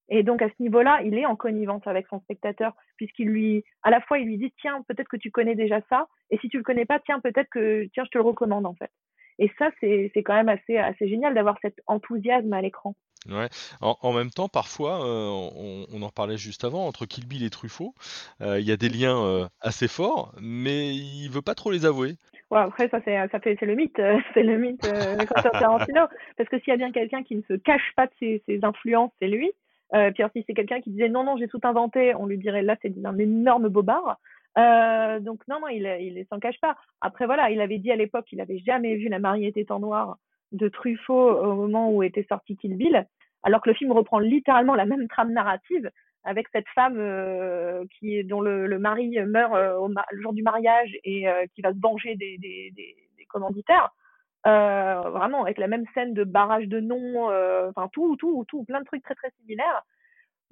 Et 0.09 0.23
donc 0.23 0.41
à 0.41 0.49
ce 0.49 0.61
niveau-là, 0.61 1.01
il 1.03 1.17
est 1.17 1.25
en 1.25 1.35
connivence 1.35 1.85
avec 1.85 2.07
son 2.07 2.19
spectateur, 2.21 2.73
puisqu'il 2.97 3.27
lui, 3.27 3.63
à 3.83 3.91
la 3.91 4.01
fois, 4.01 4.19
il 4.19 4.25
lui 4.25 4.37
dit 4.37 4.53
tiens, 4.59 4.83
peut-être 4.87 5.07
que 5.07 5.17
tu 5.17 5.31
connais 5.31 5.55
déjà 5.55 5.79
ça, 5.89 6.07
et 6.31 6.37
si 6.39 6.49
tu 6.49 6.57
le 6.57 6.63
connais 6.63 6.85
pas, 6.85 6.99
tiens, 6.99 7.19
peut-être 7.19 7.49
que 7.49 7.87
tiens, 7.93 8.03
je 8.05 8.09
te 8.09 8.17
le 8.17 8.23
recommande 8.23 8.65
en 8.65 8.73
fait. 8.73 8.91
Et 9.39 9.49
ça, 9.57 9.69
c'est 9.79 10.11
quand 10.15 10.33
même 10.33 10.49
assez, 10.49 10.77
assez 10.77 11.07
génial 11.07 11.33
d'avoir 11.33 11.57
cet 11.61 11.79
enthousiasme 11.87 12.51
à 12.51 12.61
l'écran. 12.61 12.93
Ouais. 13.27 13.49
En, 13.81 14.13
même 14.13 14.29
temps, 14.29 14.47
parfois, 14.47 15.05
euh, 15.05 15.85
on, 15.91 16.01
en 16.01 16.09
parlait 16.09 16.37
juste 16.37 16.63
avant, 16.63 16.87
entre 16.87 17.05
Kill 17.05 17.27
Bill 17.27 17.43
et 17.43 17.49
Truffaut, 17.49 17.93
euh, 18.41 18.59
il 18.59 18.67
y 18.67 18.71
a 18.71 18.77
des 18.77 18.89
liens 18.89 19.21
euh, 19.23 19.45
assez 19.61 19.87
forts, 19.87 20.33
mais 20.41 20.93
il 20.95 21.29
veut 21.29 21.41
pas 21.41 21.55
trop 21.55 21.71
les 21.71 21.85
avouer. 21.85 22.15
Ouais, 22.49 22.59
après, 22.59 22.89
ça, 22.89 22.99
c'est, 23.05 23.15
ça 23.29 23.39
fait, 23.39 23.57
c'est 23.59 23.65
le 23.65 23.75
mythe, 23.75 23.95
c'est 24.33 24.43
le 24.43 24.57
mythe 24.57 24.83
de 24.83 25.25
Tarantino. 25.59 26.07
Parce 26.37 26.49
que 26.49 26.59
s'il 26.59 26.69
y 26.69 26.73
a 26.73 26.77
bien 26.77 26.91
quelqu'un 26.91 27.23
qui 27.23 27.35
ne 27.35 27.41
se 27.43 27.53
cache 27.53 27.93
pas 27.95 28.07
de 28.07 28.11
ses, 28.19 28.43
ses 28.45 28.59
influences, 28.63 29.11
c'est 29.19 29.27
lui. 29.27 29.51
Euh, 29.95 30.11
puis 30.11 30.23
si 30.35 30.43
c'est 30.45 30.53
quelqu'un 30.53 30.81
qui 30.81 30.91
disait 30.91 31.09
non, 31.09 31.23
non, 31.23 31.37
j'ai 31.37 31.47
tout 31.47 31.61
inventé, 31.63 32.13
on 32.15 32.25
lui 32.25 32.37
dirait 32.37 32.61
là, 32.61 32.75
c'est 32.81 32.93
un 33.03 33.17
énorme 33.17 33.69
bobard. 33.69 34.17
Euh, 34.57 35.19
donc 35.19 35.41
non, 35.47 35.59
non, 35.61 35.67
il, 35.67 35.85
il 35.99 36.25
s'en 36.29 36.39
cache 36.39 36.59
pas. 36.59 36.75
Après 37.01 37.25
voilà, 37.25 37.49
il 37.49 37.61
avait 37.61 37.79
dit 37.79 37.91
à 37.91 37.95
l'époque 37.95 38.25
qu'il 38.25 38.41
avait 38.41 38.59
jamais 38.59 38.95
vu 38.95 39.09
La 39.09 39.19
mariée 39.19 39.47
était 39.47 39.71
en 39.71 39.79
noir 39.79 40.17
de 40.51 40.67
Truffaut 40.67 41.31
au 41.31 41.55
moment 41.55 41.91
où 41.91 42.03
était 42.03 42.25
sorti 42.27 42.57
Kill 42.57 42.75
Bill, 42.75 43.05
alors 43.43 43.61
que 43.61 43.69
le 43.69 43.75
film 43.75 43.91
reprend 43.91 44.19
littéralement 44.19 44.75
la 44.75 44.85
même 44.85 45.07
trame 45.07 45.31
narrative 45.31 45.89
avec 46.23 46.47
cette 46.51 46.67
femme 46.75 46.97
euh, 46.97 47.85
qui 47.97 48.23
dont 48.23 48.41
le, 48.41 48.67
le 48.67 48.79
mari 48.79 49.17
meurt 49.25 49.53
euh, 49.53 49.77
au 49.77 49.87
le 49.87 50.21
jour 50.21 50.33
du 50.33 50.43
mariage 50.43 50.91
et 51.03 51.27
euh, 51.27 51.45
qui 51.53 51.61
va 51.61 51.73
se 51.73 51.79
venger 51.79 52.15
des, 52.15 52.37
des, 52.37 52.71
des, 52.75 52.95
des 53.17 53.25
commanditaires. 53.25 53.89
Vraiment 54.45 55.43
avec 55.43 55.57
la 55.57 55.67
même 55.67 55.85
scène 55.93 56.13
de 56.13 56.23
barrage 56.23 56.67
de 56.67 56.79
noms, 56.79 57.25
enfin 57.69 57.89
tout, 57.91 58.15
tout, 58.17 58.45
tout, 58.47 58.63
plein 58.63 58.79
de 58.79 58.85
trucs 58.85 59.03
très 59.03 59.15
très 59.15 59.31
similaires. 59.39 59.83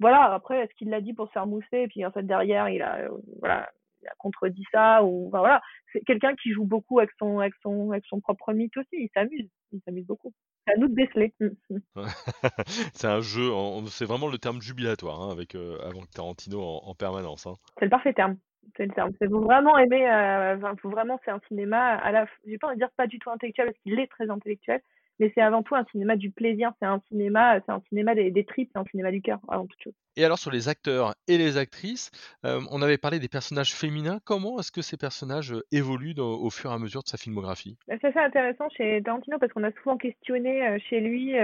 Voilà. 0.00 0.32
Après, 0.32 0.60
est-ce 0.60 0.74
qu'il 0.74 0.90
l'a 0.90 1.00
dit 1.00 1.12
pour 1.12 1.26
se 1.28 1.32
faire 1.32 1.46
mousser 1.46 1.66
et 1.72 1.88
puis 1.88 2.04
en 2.06 2.12
fait 2.12 2.22
derrière 2.22 2.68
il 2.68 2.82
a 2.82 3.08
voilà 3.40 3.68
il 4.02 4.08
a 4.08 4.14
contredit 4.18 4.64
ça 4.72 5.02
ou 5.02 5.28
enfin, 5.28 5.38
voilà 5.38 5.62
c'est 5.92 6.00
quelqu'un 6.00 6.34
qui 6.36 6.52
joue 6.52 6.64
beaucoup 6.64 6.98
avec 6.98 7.10
son 7.18 7.40
avec 7.40 7.54
son 7.62 7.90
avec 7.90 8.04
son 8.06 8.20
propre 8.20 8.52
mythe 8.52 8.76
aussi 8.76 8.88
il 8.92 9.10
s'amuse 9.14 9.48
il 9.72 9.80
s'amuse 9.84 10.06
beaucoup 10.06 10.32
c'est 10.66 10.74
à 10.74 10.76
nous 10.76 10.88
de 10.88 10.94
déceler 10.94 11.34
c'est 12.94 13.06
un 13.06 13.20
jeu 13.20 13.50
c'est 13.88 14.04
vraiment 14.04 14.28
le 14.28 14.38
terme 14.38 14.60
jubilatoire 14.60 15.20
hein, 15.20 15.30
avec 15.30 15.54
euh, 15.54 15.78
avec 15.80 16.08
Tarantino 16.10 16.62
en, 16.62 16.94
permanence 16.94 17.46
hein. 17.46 17.54
c'est 17.78 17.86
le 17.86 17.90
parfait 17.90 18.12
terme 18.12 18.36
c'est 18.76 18.86
le 18.86 18.92
terme. 18.92 19.12
C'est 19.20 19.28
vraiment 19.28 19.78
aimer 19.78 20.08
euh, 20.10 20.56
vraiment 20.84 21.20
c'est 21.24 21.30
un 21.30 21.40
cinéma 21.48 21.96
à 21.96 22.12
la 22.12 22.26
j'ai 22.46 22.58
pas 22.58 22.68
envie 22.68 22.76
de 22.76 22.80
dire 22.80 22.90
pas 22.96 23.06
du 23.06 23.18
tout 23.18 23.30
intellectuel 23.30 23.66
parce 23.66 23.78
qu'il 23.78 23.98
est 23.98 24.06
très 24.06 24.30
intellectuel 24.30 24.80
mais 25.18 25.32
c'est 25.34 25.40
avant 25.40 25.62
tout 25.62 25.74
un 25.74 25.84
cinéma 25.90 26.16
du 26.16 26.30
plaisir, 26.30 26.72
c'est 26.80 26.86
un 26.86 27.00
cinéma, 27.08 27.60
c'est 27.64 27.72
un 27.72 27.82
cinéma 27.88 28.14
des, 28.14 28.30
des 28.30 28.44
tripes, 28.44 28.70
c'est 28.72 28.78
un 28.78 28.84
cinéma 28.84 29.10
du 29.10 29.20
cœur 29.20 29.40
avant 29.48 29.66
toute 29.66 29.82
chose. 29.82 29.94
Et 30.16 30.24
alors 30.24 30.38
sur 30.38 30.50
les 30.50 30.68
acteurs 30.68 31.14
et 31.28 31.38
les 31.38 31.56
actrices, 31.56 32.10
euh, 32.44 32.60
on 32.72 32.82
avait 32.82 32.98
parlé 32.98 33.18
des 33.20 33.28
personnages 33.28 33.74
féminins. 33.74 34.18
Comment 34.24 34.58
est-ce 34.58 34.72
que 34.72 34.82
ces 34.82 34.96
personnages 34.96 35.52
euh, 35.52 35.62
évoluent 35.70 36.18
au 36.18 36.50
fur 36.50 36.70
et 36.70 36.74
à 36.74 36.78
mesure 36.78 37.02
de 37.02 37.08
sa 37.08 37.16
filmographie? 37.16 37.76
Bah, 37.86 37.94
C'est 38.00 38.08
assez 38.08 38.18
intéressant 38.18 38.68
chez 38.70 39.00
Tarantino 39.04 39.38
parce 39.38 39.52
qu'on 39.52 39.64
a 39.64 39.72
souvent 39.82 39.96
questionné 39.96 40.66
euh, 40.66 40.78
chez 40.88 41.00
lui 41.00 41.34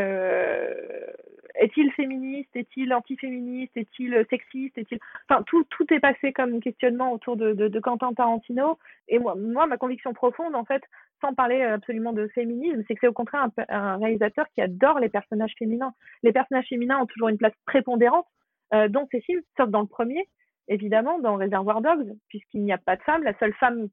est-il 1.55 1.93
féministe, 1.93 2.51
est-il 2.55 2.93
antiféministe, 2.93 3.77
est-il 3.77 4.27
sexiste, 4.29 4.77
est-il 4.77 4.99
enfin 5.29 5.43
tout 5.45 5.65
tout 5.71 5.87
est 5.93 6.01
passé 6.01 6.33
comme 6.33 6.61
questionnement 6.61 7.13
autour 7.13 7.37
de, 7.37 7.53
de, 7.53 7.69
de 7.69 7.81
Quentin 7.81 8.13
Tarantino. 8.13 8.79
Et 9.09 9.19
moi, 9.19 9.35
moi, 9.37 9.67
ma 9.67 9.77
conviction 9.77 10.13
profonde 10.13 10.55
en 10.55 10.65
fait, 10.65 10.83
sans 11.25 11.35
parler 11.35 11.63
absolument 11.63 12.13
de 12.13 12.29
féminisme, 12.29 12.83
c'est 12.87 12.95
que 12.95 13.01
c'est 13.01 13.09
au 13.09 13.13
contraire 13.13 13.49
un, 13.69 13.97
réalisateur 13.97 14.47
qui 14.55 14.61
adore 14.61 15.01
les 15.01 15.09
personnages 15.09 15.55
féminins. 15.59 15.95
Les 16.23 16.33
personnages 16.33 16.69
féminins 16.69 17.01
ont 17.01 17.07
toujours 17.07 17.29
une 17.29 17.39
place 17.39 17.55
prépondérante 17.67 18.27
euh, 18.75 18.89
dans 18.89 19.09
ces 19.11 19.21
films, 19.23 19.41
sauf 19.57 19.71
dans 19.71 19.81
le 19.81 19.87
premier, 19.87 20.29
évidemment, 20.69 21.19
dans 21.19 21.37
Réservoir 21.37 21.81
Dogs, 21.81 22.13
puisqu'il 22.29 22.63
n'y 22.63 22.73
a 22.73 22.79
pas 22.79 22.97
de 22.97 23.03
femme. 23.03 23.23
La 23.23 23.37
seule 23.39 23.55
femme 23.55 23.89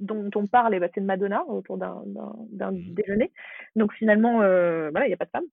dont 0.00 0.28
on 0.34 0.46
parle, 0.46 0.74
eh 0.74 0.80
ben, 0.80 0.90
c'est 0.94 1.00
de 1.00 1.06
Madonna 1.06 1.44
autour 1.46 1.78
d'un 1.78 2.02
mmh. 2.04 2.94
déjeuner. 2.94 3.32
Donc 3.74 3.94
finalement, 3.94 4.42
euh, 4.42 4.90
voilà, 4.90 5.06
il 5.06 5.10
n'y 5.10 5.14
a 5.14 5.18
pas 5.18 5.24
de 5.24 5.30
femme. 5.30 5.46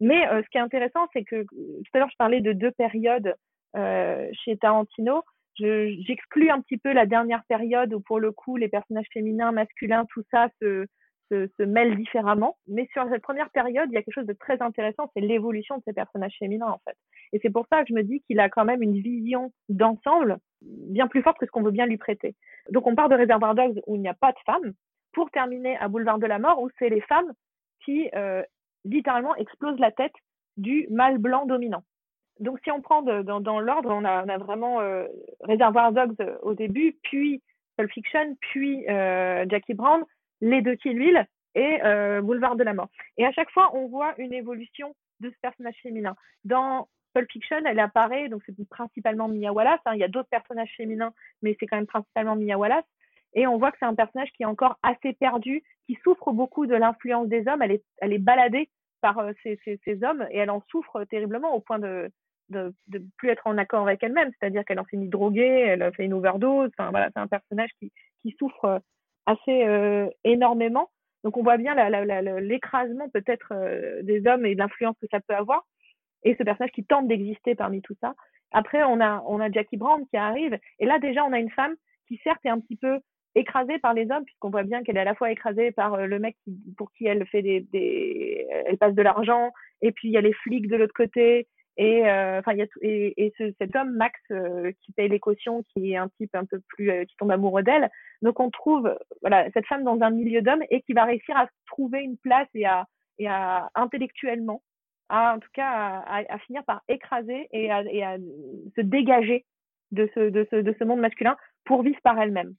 Mais 0.00 0.26
euh, 0.28 0.42
ce 0.42 0.48
qui 0.48 0.58
est 0.58 0.62
intéressant, 0.62 1.06
c'est 1.12 1.24
que 1.24 1.42
tout 1.44 1.90
à 1.94 1.98
l'heure, 1.98 2.10
je 2.10 2.16
parlais 2.16 2.40
de 2.40 2.52
deux 2.52 2.70
périodes 2.72 3.34
euh, 3.76 4.28
chez 4.32 4.56
Tarantino 4.56 5.22
j'exclus 5.56 6.50
un 6.50 6.60
petit 6.60 6.78
peu 6.78 6.92
la 6.92 7.06
dernière 7.06 7.44
période 7.48 7.92
où 7.94 8.00
pour 8.00 8.20
le 8.20 8.32
coup 8.32 8.56
les 8.56 8.68
personnages 8.68 9.06
féminins, 9.12 9.52
masculins, 9.52 10.06
tout 10.12 10.22
ça 10.30 10.48
se, 10.60 10.86
se, 11.30 11.48
se 11.58 11.62
mêlent 11.62 11.96
différemment. 11.96 12.56
Mais 12.68 12.88
sur 12.92 13.08
cette 13.10 13.22
première 13.22 13.50
période, 13.50 13.88
il 13.90 13.94
y 13.94 13.96
a 13.96 14.02
quelque 14.02 14.14
chose 14.14 14.26
de 14.26 14.32
très 14.32 14.60
intéressant, 14.62 15.10
c'est 15.14 15.20
l'évolution 15.20 15.76
de 15.78 15.82
ces 15.86 15.92
personnages 15.92 16.36
féminins 16.38 16.70
en 16.70 16.80
fait. 16.84 16.96
Et 17.32 17.40
c'est 17.42 17.50
pour 17.50 17.66
ça 17.70 17.82
que 17.82 17.88
je 17.88 17.94
me 17.94 18.02
dis 18.02 18.20
qu'il 18.22 18.40
a 18.40 18.48
quand 18.48 18.64
même 18.64 18.82
une 18.82 19.00
vision 19.00 19.52
d'ensemble 19.68 20.38
bien 20.62 21.08
plus 21.08 21.22
forte 21.22 21.38
que 21.38 21.46
ce 21.46 21.50
qu'on 21.50 21.62
veut 21.62 21.70
bien 21.70 21.86
lui 21.86 21.98
prêter. 21.98 22.34
Donc 22.70 22.86
on 22.86 22.94
part 22.94 23.08
de 23.08 23.16
Reservoir 23.16 23.54
Dogs 23.54 23.80
où 23.86 23.96
il 23.96 24.02
n'y 24.02 24.08
a 24.08 24.14
pas 24.14 24.32
de 24.32 24.38
femmes, 24.46 24.72
pour 25.12 25.30
terminer 25.30 25.76
à 25.78 25.88
Boulevard 25.88 26.18
de 26.18 26.26
la 26.26 26.38
Mort 26.38 26.60
où 26.60 26.70
c'est 26.78 26.88
les 26.88 27.00
femmes 27.02 27.32
qui 27.84 28.08
euh, 28.14 28.42
littéralement 28.84 29.34
explosent 29.36 29.78
la 29.78 29.92
tête 29.92 30.14
du 30.56 30.86
mâle 30.90 31.18
blanc 31.18 31.46
dominant 31.46 31.84
donc 32.42 32.58
si 32.64 32.70
on 32.70 32.80
prend 32.80 33.02
dans, 33.02 33.60
l'ordre, 33.60 33.90
on 33.90 34.04
a, 34.04 34.38
vraiment 34.38 34.80
euh, 34.80 35.06
Reservoir 35.40 35.92
Dogs 35.92 36.16
euh, 36.20 36.36
au 36.42 36.54
début, 36.54 36.96
puis 37.02 37.40
Pulp 37.76 37.90
Fiction, 37.90 38.36
puis 38.40 38.86
euh, 38.88 39.46
Jackie 39.48 39.74
Brown, 39.74 40.04
les 40.40 40.60
deux 40.60 40.74
Kill 40.74 40.98
Bill 40.98 41.26
et 41.54 41.78
Boulevard 42.22 42.56
de 42.56 42.64
la 42.64 42.72
Mort. 42.72 42.88
Et 43.18 43.26
à 43.26 43.32
chaque 43.32 43.50
fois, 43.50 43.70
on 43.74 43.86
voit 43.86 44.14
une 44.18 44.32
évolution 44.32 44.94
de 45.20 45.30
ce 45.30 45.36
personnage 45.42 45.76
féminin. 45.82 46.16
Dans 46.44 46.88
Pulp 47.14 47.30
Fiction, 47.30 47.60
elle 47.66 47.78
apparaît, 47.78 48.28
donc 48.28 48.42
c'est 48.46 48.68
principalement 48.68 49.28
Mia 49.28 49.52
Wallace. 49.52 49.80
Hein. 49.84 49.92
il 49.94 50.00
y 50.00 50.04
a 50.04 50.08
d'autres 50.08 50.30
personnages 50.30 50.72
féminins, 50.76 51.12
mais 51.42 51.54
c'est 51.60 51.66
quand 51.66 51.76
même 51.76 51.86
principalement 51.86 52.36
Mia 52.36 52.56
Wallace. 52.56 52.86
Et 53.34 53.46
on 53.46 53.58
voit 53.58 53.70
que 53.70 53.76
c'est 53.78 53.86
un 53.86 53.94
personnage 53.94 54.30
qui 54.32 54.42
est 54.42 54.46
encore 54.46 54.78
assez 54.82 55.12
perdu, 55.12 55.62
qui 55.86 55.98
souffre 56.02 56.32
beaucoup 56.32 56.66
de 56.66 56.74
l'influence 56.74 57.28
des 57.28 57.46
hommes. 57.46 57.62
Elle 57.62 57.72
est, 57.72 57.84
elle 57.98 58.14
est 58.14 58.18
baladée 58.18 58.70
par 59.02 59.20
ces, 59.42 60.04
hommes 60.04 60.26
et 60.30 60.38
elle 60.38 60.50
en 60.50 60.62
souffre 60.70 61.04
terriblement 61.04 61.54
au 61.54 61.60
point 61.60 61.78
de, 61.78 62.10
de, 62.50 62.72
plus 63.16 63.30
être 63.30 63.46
en 63.46 63.58
accord 63.58 63.82
avec 63.82 64.02
elle-même, 64.02 64.30
c'est-à-dire 64.38 64.64
qu'elle 64.64 64.80
en 64.80 64.84
finit 64.84 65.08
droguée, 65.08 65.66
elle 65.68 65.82
a 65.82 65.92
fait 65.92 66.04
une 66.04 66.14
overdose. 66.14 66.70
Enfin 66.76 66.90
voilà, 66.90 67.10
c'est 67.14 67.20
un 67.20 67.26
personnage 67.26 67.70
qui, 67.78 67.92
qui 68.22 68.34
souffre 68.38 68.64
euh, 68.64 68.78
assez 69.26 69.64
euh, 69.64 70.08
énormément. 70.24 70.90
Donc 71.24 71.36
on 71.36 71.42
voit 71.42 71.56
bien 71.56 71.74
l'écrasement 72.40 73.08
peut-être 73.10 73.52
euh, 73.52 74.02
des 74.02 74.26
hommes 74.26 74.44
et 74.44 74.54
l'influence 74.54 74.96
que 75.00 75.06
ça 75.10 75.20
peut 75.20 75.34
avoir. 75.34 75.64
Et 76.24 76.34
ce 76.36 76.42
personnage 76.42 76.72
qui 76.72 76.84
tente 76.84 77.08
d'exister 77.08 77.54
parmi 77.54 77.80
tout 77.82 77.94
ça. 78.00 78.14
Après 78.50 78.82
on 78.84 79.00
a 79.00 79.22
on 79.26 79.40
a 79.40 79.50
Jackie 79.50 79.76
Brown 79.76 80.04
qui 80.08 80.16
arrive 80.16 80.58
et 80.78 80.86
là 80.86 80.98
déjà 80.98 81.24
on 81.24 81.32
a 81.32 81.38
une 81.38 81.50
femme 81.50 81.74
qui 82.06 82.20
certes 82.22 82.44
est 82.44 82.50
un 82.50 82.60
petit 82.60 82.76
peu 82.76 82.98
écrasée 83.34 83.78
par 83.78 83.94
les 83.94 84.10
hommes 84.10 84.24
puisqu'on 84.24 84.50
voit 84.50 84.62
bien 84.62 84.82
qu'elle 84.82 84.96
est 84.98 85.00
à 85.00 85.04
la 85.04 85.14
fois 85.14 85.30
écrasée 85.30 85.72
par 85.72 85.96
le 85.96 86.18
mec 86.18 86.36
pour 86.76 86.92
qui 86.92 87.06
elle 87.06 87.26
fait 87.26 87.40
des, 87.40 87.60
des 87.72 88.46
elle 88.66 88.76
passe 88.76 88.94
de 88.94 89.02
l'argent 89.02 89.52
et 89.80 89.90
puis 89.90 90.08
il 90.08 90.12
y 90.12 90.18
a 90.18 90.20
les 90.20 90.34
flics 90.34 90.68
de 90.68 90.76
l'autre 90.76 90.92
côté 90.92 91.48
et 91.76 92.06
euh, 92.06 92.40
enfin, 92.40 92.58
a 92.58 92.66
et, 92.82 93.14
et 93.16 93.32
ce, 93.38 93.52
cet 93.58 93.74
homme 93.74 93.92
Max 93.92 94.20
euh, 94.30 94.72
qui 94.82 94.92
paye 94.92 95.08
les 95.08 95.20
cautions, 95.20 95.62
qui 95.72 95.92
est 95.92 95.96
un 95.96 96.08
type 96.08 96.34
un 96.34 96.44
peu 96.44 96.60
plus 96.68 96.90
euh, 96.90 97.04
qui 97.04 97.16
tombe 97.16 97.30
amoureux 97.30 97.62
d'elle. 97.62 97.90
Donc 98.20 98.40
on 98.40 98.50
trouve 98.50 98.94
voilà 99.22 99.50
cette 99.52 99.66
femme 99.66 99.84
dans 99.84 100.00
un 100.02 100.10
milieu 100.10 100.42
d'hommes 100.42 100.64
et 100.70 100.82
qui 100.82 100.92
va 100.92 101.04
réussir 101.04 101.36
à 101.36 101.48
trouver 101.66 102.02
une 102.02 102.18
place 102.18 102.48
et 102.54 102.66
à 102.66 102.86
et 103.18 103.26
à 103.26 103.70
intellectuellement, 103.74 104.62
à 105.08 105.34
en 105.34 105.38
tout 105.38 105.48
cas 105.54 105.66
à, 105.66 106.22
à, 106.28 106.38
finir 106.40 106.62
par 106.64 106.82
écraser 106.88 107.48
et 107.52 107.70
à, 107.70 107.82
et 107.84 108.02
à 108.02 108.18
se 108.76 108.80
dégager 108.82 109.46
de 109.92 110.10
ce 110.14 110.28
de 110.28 110.46
ce 110.50 110.56
de 110.56 110.74
ce 110.78 110.84
monde 110.84 111.00
masculin 111.00 111.36
pour 111.64 111.82
vivre 111.82 112.00
par 112.02 112.20
elle-même. 112.20 112.54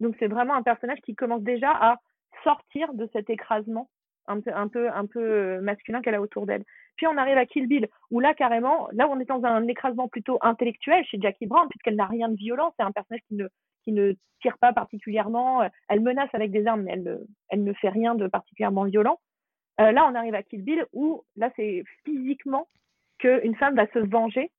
Donc 0.00 0.16
c'est 0.18 0.28
vraiment 0.28 0.54
un 0.54 0.62
personnage 0.62 1.00
qui 1.02 1.14
commence 1.14 1.42
déjà 1.42 1.70
à 1.70 1.98
sortir 2.44 2.94
de 2.94 3.08
cet 3.12 3.28
écrasement 3.28 3.90
un 4.26 4.40
peu 4.40 4.54
un 4.54 4.68
peu 4.68 4.90
un 4.90 5.04
peu 5.04 5.60
masculin 5.60 6.00
qu'elle 6.00 6.14
a 6.14 6.22
autour 6.22 6.46
d'elle. 6.46 6.64
Puis 6.96 7.06
on 7.06 7.16
arrive 7.16 7.38
à 7.38 7.46
Kill 7.46 7.66
Bill, 7.66 7.88
où 8.10 8.20
là, 8.20 8.34
carrément, 8.34 8.88
là, 8.92 9.08
on 9.08 9.18
est 9.18 9.24
dans 9.24 9.44
un 9.44 9.66
écrasement 9.66 10.08
plutôt 10.08 10.38
intellectuel 10.42 11.04
chez 11.04 11.18
Jackie 11.20 11.46
Brown, 11.46 11.68
puisqu'elle 11.68 11.96
n'a 11.96 12.06
rien 12.06 12.28
de 12.28 12.36
violent. 12.36 12.72
C'est 12.76 12.84
un 12.84 12.92
personnage 12.92 13.22
qui 13.28 13.34
ne, 13.34 13.48
qui 13.82 13.92
ne 13.92 14.12
tire 14.40 14.58
pas 14.58 14.72
particulièrement. 14.72 15.68
Elle 15.88 16.00
menace 16.00 16.30
avec 16.32 16.50
des 16.50 16.66
armes, 16.66 16.82
mais 16.82 16.92
elle, 16.92 17.20
elle 17.48 17.64
ne 17.64 17.72
fait 17.72 17.88
rien 17.88 18.14
de 18.14 18.26
particulièrement 18.28 18.84
violent. 18.84 19.18
Euh, 19.80 19.90
là, 19.90 20.06
on 20.08 20.14
arrive 20.14 20.34
à 20.34 20.42
Kill 20.42 20.62
Bill, 20.62 20.86
où 20.92 21.24
là, 21.36 21.50
c'est 21.56 21.82
physiquement 22.04 22.68
qu'une 23.18 23.56
femme 23.56 23.74
va 23.74 23.86
se 23.88 23.98
venger 23.98 24.50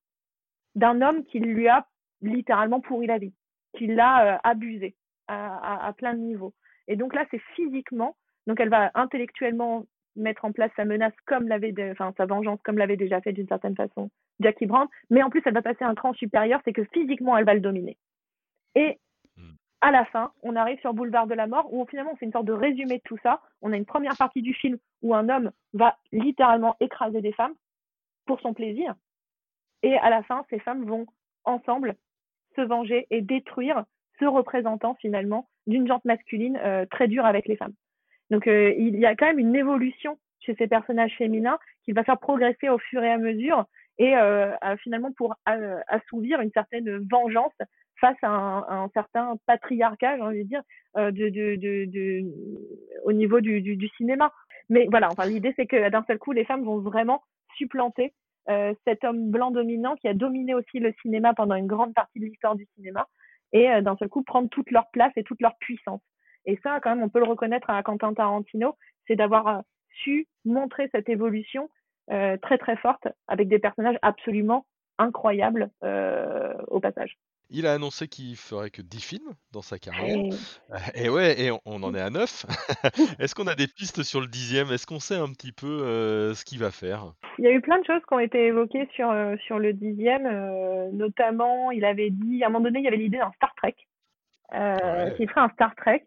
d'un 0.75 1.01
homme 1.01 1.23
qui 1.23 1.39
lui 1.39 1.67
a 1.69 1.87
littéralement 2.21 2.81
pourri 2.81 3.07
la 3.07 3.17
vie, 3.17 3.33
qui 3.77 3.87
l'a 3.87 4.35
euh, 4.35 4.37
abusé 4.43 4.95
à 5.27 5.91
plein 5.97 6.13
de 6.13 6.19
niveaux. 6.19 6.53
Et 6.87 6.95
donc 6.95 7.15
là, 7.15 7.25
c'est 7.31 7.41
physiquement. 7.55 8.15
Donc 8.47 8.59
elle 8.59 8.69
va 8.69 8.91
intellectuellement 8.93 9.85
mettre 10.15 10.45
en 10.45 10.51
place 10.51 10.71
sa 10.75 10.85
menace 10.85 11.13
comme 11.25 11.47
l'avait, 11.47 11.73
enfin 11.91 12.13
sa 12.17 12.25
vengeance 12.25 12.59
comme 12.63 12.77
l'avait 12.77 12.97
déjà 12.97 13.21
fait 13.21 13.33
d'une 13.33 13.47
certaine 13.47 13.75
façon 13.75 14.09
Jackie 14.39 14.65
Brown, 14.65 14.87
mais 15.09 15.23
en 15.23 15.29
plus 15.29 15.41
elle 15.45 15.53
va 15.53 15.61
passer 15.61 15.83
un 15.83 15.95
cran 15.95 16.13
supérieur, 16.13 16.61
c'est 16.65 16.73
que 16.73 16.83
physiquement 16.93 17.37
elle 17.37 17.45
va 17.45 17.53
le 17.53 17.59
dominer. 17.59 17.97
Et 18.75 18.99
hmm. 19.37 19.53
à 19.81 19.91
la 19.91 20.05
fin, 20.05 20.31
on 20.43 20.55
arrive 20.55 20.79
sur 20.79 20.93
Boulevard 20.93 21.27
de 21.27 21.33
la 21.33 21.47
Mort 21.47 21.73
où 21.73 21.85
finalement 21.87 22.11
on 22.13 22.15
fait 22.15 22.25
une 22.25 22.31
sorte 22.31 22.45
de 22.45 22.53
résumé 22.53 22.97
de 22.97 23.03
tout 23.03 23.17
ça. 23.23 23.41
On 23.61 23.71
a 23.71 23.77
une 23.77 23.85
première 23.85 24.17
partie 24.17 24.41
du 24.41 24.53
film 24.53 24.77
où 25.01 25.15
un 25.15 25.29
homme 25.29 25.51
va 25.73 25.97
littéralement 26.11 26.75
écraser 26.79 27.21
des 27.21 27.33
femmes 27.33 27.53
pour 28.25 28.39
son 28.41 28.53
plaisir. 28.53 28.95
Et 29.83 29.95
à 29.97 30.09
la 30.09 30.23
fin, 30.23 30.45
ces 30.49 30.59
femmes 30.59 30.85
vont 30.85 31.05
ensemble 31.43 31.95
se 32.55 32.61
venger 32.61 33.07
et 33.09 33.21
détruire 33.21 33.85
ce 34.19 34.25
représentant 34.25 34.95
finalement 34.95 35.47
d'une 35.67 35.87
jante 35.87 36.05
masculine 36.05 36.57
euh, 36.57 36.85
très 36.85 37.07
dure 37.07 37.25
avec 37.25 37.47
les 37.47 37.55
femmes. 37.55 37.73
Donc 38.29 38.47
euh, 38.47 38.73
il 38.77 38.97
y 38.99 39.05
a 39.05 39.15
quand 39.15 39.27
même 39.27 39.39
une 39.39 39.55
évolution 39.55 40.17
chez 40.39 40.55
ces 40.55 40.67
personnages 40.67 41.15
féminins 41.17 41.57
qui 41.83 41.91
va 41.91 42.03
faire 42.03 42.19
progresser 42.19 42.69
au 42.69 42.77
fur 42.77 43.03
et 43.03 43.11
à 43.11 43.17
mesure 43.17 43.65
et 43.97 44.15
euh, 44.15 44.51
finalement 44.83 45.11
pour 45.13 45.35
assouvir 45.87 46.41
une 46.41 46.51
certaine 46.51 47.07
vengeance 47.09 47.53
face 48.01 48.17
à 48.23 48.29
un, 48.29 48.89
certain 48.93 49.35
patriarcat, 49.45 50.17
j'ai 50.17 50.21
envie 50.21 50.43
de 50.43 50.49
dire, 50.49 50.61
de, 50.97 51.11
de, 51.11 51.55
de, 51.55 51.85
de, 51.85 52.25
au 53.05 53.13
niveau 53.13 53.39
du, 53.39 53.61
du, 53.61 53.77
du 53.77 53.87
cinéma. 53.95 54.33
Mais 54.69 54.87
voilà, 54.91 55.07
enfin 55.09 55.25
l'idée 55.25 55.53
c'est 55.55 55.65
que 55.65 55.89
d'un 55.89 56.03
seul 56.07 56.19
coup 56.19 56.33
les 56.33 56.43
femmes 56.43 56.65
vont 56.65 56.79
vraiment 56.79 57.23
supplanter 57.55 58.13
euh, 58.47 58.73
cet 58.85 59.03
homme 59.03 59.31
blanc 59.31 59.49
dominant 59.49 59.95
qui 59.95 60.07
a 60.07 60.13
dominé 60.13 60.53
aussi 60.53 60.79
le 60.79 60.93
cinéma 61.01 61.33
pendant 61.33 61.55
une 61.55 61.65
grande 61.65 61.95
partie 61.95 62.19
de 62.19 62.25
l'histoire 62.25 62.55
du 62.55 62.67
cinéma 62.75 63.07
et 63.53 63.71
euh, 63.71 63.81
d'un 63.81 63.95
seul 63.97 64.07
coup 64.07 64.21
prendre 64.21 64.49
toute 64.49 64.69
leur 64.69 64.87
place 64.91 65.11
et 65.15 65.23
toute 65.23 65.41
leur 65.41 65.57
puissance. 65.57 66.01
Et 66.45 66.59
ça, 66.63 66.79
quand 66.81 66.91
même, 66.91 67.03
on 67.03 67.09
peut 67.09 67.19
le 67.19 67.25
reconnaître 67.25 67.69
à 67.69 67.81
Quentin 67.83 68.13
Tarantino, 68.13 68.77
c'est 69.07 69.15
d'avoir 69.15 69.47
euh, 69.47 69.61
su 70.03 70.27
montrer 70.43 70.89
cette 70.91 71.09
évolution 71.09 71.69
très 72.07 72.59
très 72.59 72.77
forte 72.77 73.07
avec 73.27 73.47
des 73.47 73.57
personnages 73.57 73.97
absolument 74.03 74.67
incroyables 74.99 75.71
au 76.67 76.79
passage. 76.79 77.17
Il 77.51 77.67
a 77.67 77.73
annoncé 77.73 78.07
qu'il 78.07 78.35
ferait 78.35 78.71
que 78.71 78.81
10 78.81 78.99
films 79.01 79.33
dans 79.51 79.61
sa 79.61 79.77
carrière. 79.77 80.17
Et 80.95 81.09
ouais, 81.09 81.39
et 81.39 81.51
on 81.65 81.83
en 81.83 81.93
est 81.93 82.01
à 82.01 82.09
9. 82.09 82.45
Est-ce 83.19 83.35
qu'on 83.35 83.47
a 83.47 83.55
des 83.55 83.67
pistes 83.67 84.01
sur 84.01 84.19
le 84.19 84.27
dixième? 84.27 84.71
Est-ce 84.71 84.87
qu'on 84.87 84.99
sait 84.99 85.15
un 85.15 85.27
petit 85.27 85.51
peu 85.51 85.67
euh, 85.67 86.33
ce 86.33 86.43
qu'il 86.43 86.59
va 86.59 86.71
faire? 86.71 87.13
Il 87.37 87.45
y 87.45 87.47
a 87.47 87.51
eu 87.51 87.61
plein 87.61 87.79
de 87.79 87.85
choses 87.85 88.01
qui 88.07 88.13
ont 88.13 88.19
été 88.19 88.47
évoquées 88.47 88.87
sur, 88.95 89.11
euh, 89.11 89.35
sur 89.45 89.59
le 89.59 89.73
dixième. 89.73 90.25
Euh, 90.25 90.89
notamment, 90.91 91.69
il 91.69 91.85
avait 91.85 92.09
dit, 92.09 92.43
à 92.43 92.47
un 92.47 92.49
moment 92.49 92.63
donné, 92.63 92.79
il 92.79 92.85
y 92.85 92.87
avait 92.87 92.97
l'idée 92.97 93.19
d'un 93.19 93.31
Star 93.35 93.53
Trek. 93.55 93.75
Euh, 94.53 95.11
Qu'il 95.11 95.29
ferait 95.29 95.41
un 95.41 95.49
Star 95.49 95.75
Trek. 95.75 96.05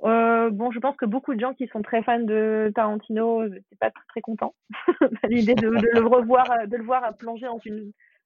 Bon, 0.00 0.70
je 0.70 0.78
pense 0.78 0.96
que 0.96 1.06
beaucoup 1.06 1.34
de 1.34 1.40
gens 1.40 1.54
qui 1.54 1.66
sont 1.68 1.82
très 1.82 2.02
fans 2.02 2.20
de 2.20 2.70
Tarantino 2.74 3.46
n'étaient 3.48 3.76
pas 3.80 3.90
très, 3.90 4.04
très 4.08 4.20
contents 4.20 4.54
l'idée 5.28 5.54
de, 5.54 5.68
de, 5.68 5.98
le 6.00 6.06
revoir, 6.06 6.46
de 6.66 6.76
le 6.76 6.84
voir 6.84 7.16
plonger 7.16 7.46
dans 7.46 7.60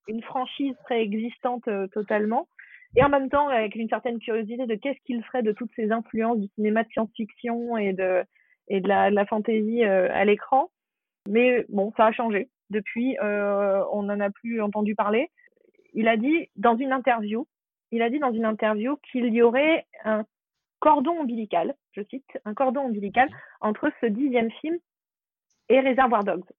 une 0.09 0.23
franchise 0.23 0.75
préexistante 0.85 1.67
euh, 1.69 1.87
totalement, 1.89 2.49
et 2.97 3.05
en 3.05 3.09
même 3.09 3.31
temps 3.31 3.49
avec 3.49 3.75
une 3.75 3.89
certaine 3.89 4.19
curiosité 4.19 4.67
de 4.67 4.75
qu'est-ce 4.75 5.01
qu'il 5.05 5.23
ferait 5.25 5.43
de 5.43 5.53
toutes 5.53 5.71
ces 5.77 5.93
influences 5.93 6.39
du 6.39 6.49
cinéma 6.55 6.83
de 6.85 6.89
science-fiction 6.91 7.77
et 7.77 7.93
de 7.93 8.25
et 8.69 8.81
de 8.81 8.89
la, 8.89 9.11
la 9.11 9.27
fantasy 9.27 9.85
euh, 9.85 10.09
à 10.13 10.25
l'écran. 10.25 10.71
Mais 11.29 11.67
bon, 11.69 11.93
ça 11.97 12.07
a 12.07 12.13
changé. 12.13 12.49
Depuis, 12.71 13.17
euh, 13.23 13.83
on 13.93 14.05
n'en 14.05 14.21
a 14.21 14.31
plus 14.31 14.63
entendu 14.63 14.95
parler. 14.95 15.31
Il 15.95 16.09
a 16.09 16.17
dit 16.17 16.49
dans 16.57 16.77
une 16.77 16.93
interview, 16.93 17.47
il 17.91 18.03
a 18.03 18.11
dit 18.11 18.19
dans 18.19 18.33
une 18.33 18.45
interview 18.45 18.97
qu'il 19.11 19.33
y 19.35 19.43
aurait 19.43 19.87
un 20.05 20.25
cordon 20.83 21.21
ombilical, 21.21 21.77
je 21.93 22.03
cite, 22.11 22.27
un 22.45 22.55
cordon 22.55 22.81
ombilical 22.81 23.29
entre 23.61 23.93
ce 24.01 24.07
dixième 24.07 24.51
film 24.51 24.77
et 25.69 25.79
Reservoir 25.79 26.25
Dogs. 26.25 26.51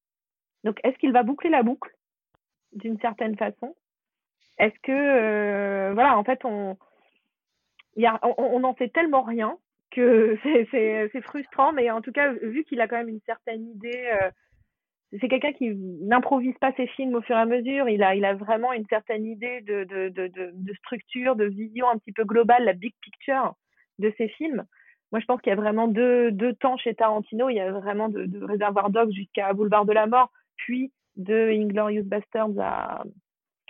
Donc, 0.64 0.80
est-ce 0.86 0.98
qu'il 0.98 1.12
va 1.12 1.24
boucler 1.24 1.50
la 1.50 1.62
boucle 1.62 1.92
d'une 2.72 2.98
certaine 3.02 3.36
façon? 3.36 3.76
Est-ce 4.58 4.80
que, 4.82 4.92
euh, 4.92 5.94
voilà, 5.94 6.18
en 6.18 6.24
fait, 6.24 6.40
on, 6.46 6.78
a, 8.02 8.20
on, 8.24 8.76
sait 8.76 8.88
tellement 8.88 9.24
rien 9.24 9.58
que 9.92 10.40
c'est 10.72 11.22
frustrant, 11.24 11.74
mais 11.74 11.92
en 11.92 12.02
tout 12.02 12.14
cas, 12.14 12.32
vu 12.32 12.64
qu'il 12.64 12.80
a 12.80 12.88
quand 12.88 12.96
même 12.96 13.10
une 13.10 13.22
certaine 13.26 13.68
idée, 13.68 14.10
euh, 14.22 14.32
c'est 15.20 15.28
quelqu'un 15.28 15.52
qui 15.52 15.76
n'improvise 15.76 16.58
pas 16.60 16.72
ses 16.78 16.88
films 16.88 17.16
au 17.16 17.22
fur 17.22 17.36
et 17.36 17.42
à 17.42 17.46
mesure, 17.46 17.90
il 17.90 18.02
a, 18.02 18.16
il 18.16 18.24
a 18.24 18.36
vraiment 18.36 18.72
une 18.72 18.88
certaine 18.88 19.26
idée 19.26 19.60
de, 19.60 19.84
de, 19.84 20.08
de, 20.08 20.32
de, 20.54 20.74
structure, 20.76 21.36
de 21.36 21.44
vision 21.44 21.90
un 21.90 21.98
petit 21.98 22.14
peu 22.14 22.24
globale, 22.24 22.64
la 22.64 22.74
big 22.74 22.94
picture 23.02 23.54
de 24.04 24.14
ses 24.18 24.28
films. 24.30 24.66
Moi, 25.12 25.20
je 25.20 25.26
pense 25.26 25.42
qu'il 25.42 25.52
y 25.52 25.54
a 25.54 25.56
vraiment 25.56 25.88
deux, 25.88 26.32
temps 26.60 26.78
chez 26.78 26.96
Tarantino. 26.96 27.50
Il 27.50 27.56
y 27.56 27.60
a 27.60 27.72
vraiment 27.72 28.10
de, 28.10 28.26
de 28.26 28.44
Réservoir 28.44 28.90
Dogs 28.90 29.12
jusqu'à 29.12 29.54
Boulevard 29.54 29.86
de 29.86 29.94
la 29.94 30.08
Mort, 30.08 30.32
puis 30.58 30.92
de 31.16 31.50
Inglorious 31.52 32.04
Bastards 32.04 32.60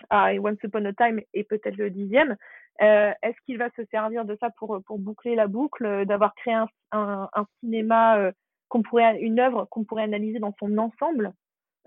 à, 0.10 0.34
Once 0.36 0.62
Upon 0.64 0.86
a 0.86 0.94
Time 0.94 1.22
et 1.34 1.44
peut-être 1.44 1.78
le 1.78 1.90
dixième. 1.90 2.38
Euh, 2.82 3.12
Est-ce 3.22 3.38
qu'il 3.46 3.58
va 3.58 3.70
se 3.76 3.84
servir 3.92 4.26
de 4.26 4.38
ça 4.40 4.50
pour, 4.52 4.82
boucler 5.00 5.36
la 5.36 5.48
boucle, 5.48 6.06
d'avoir 6.06 6.34
créé 6.36 6.56
un, 6.92 7.28
cinéma 7.60 8.18
euh, 8.18 8.32
pourrait, 8.70 9.20
une 9.20 9.40
œuvre 9.40 9.66
qu'on 9.70 9.84
pourrait 9.84 10.04
analyser 10.04 10.40
dans 10.40 10.56
son 10.60 10.78
ensemble, 10.78 11.34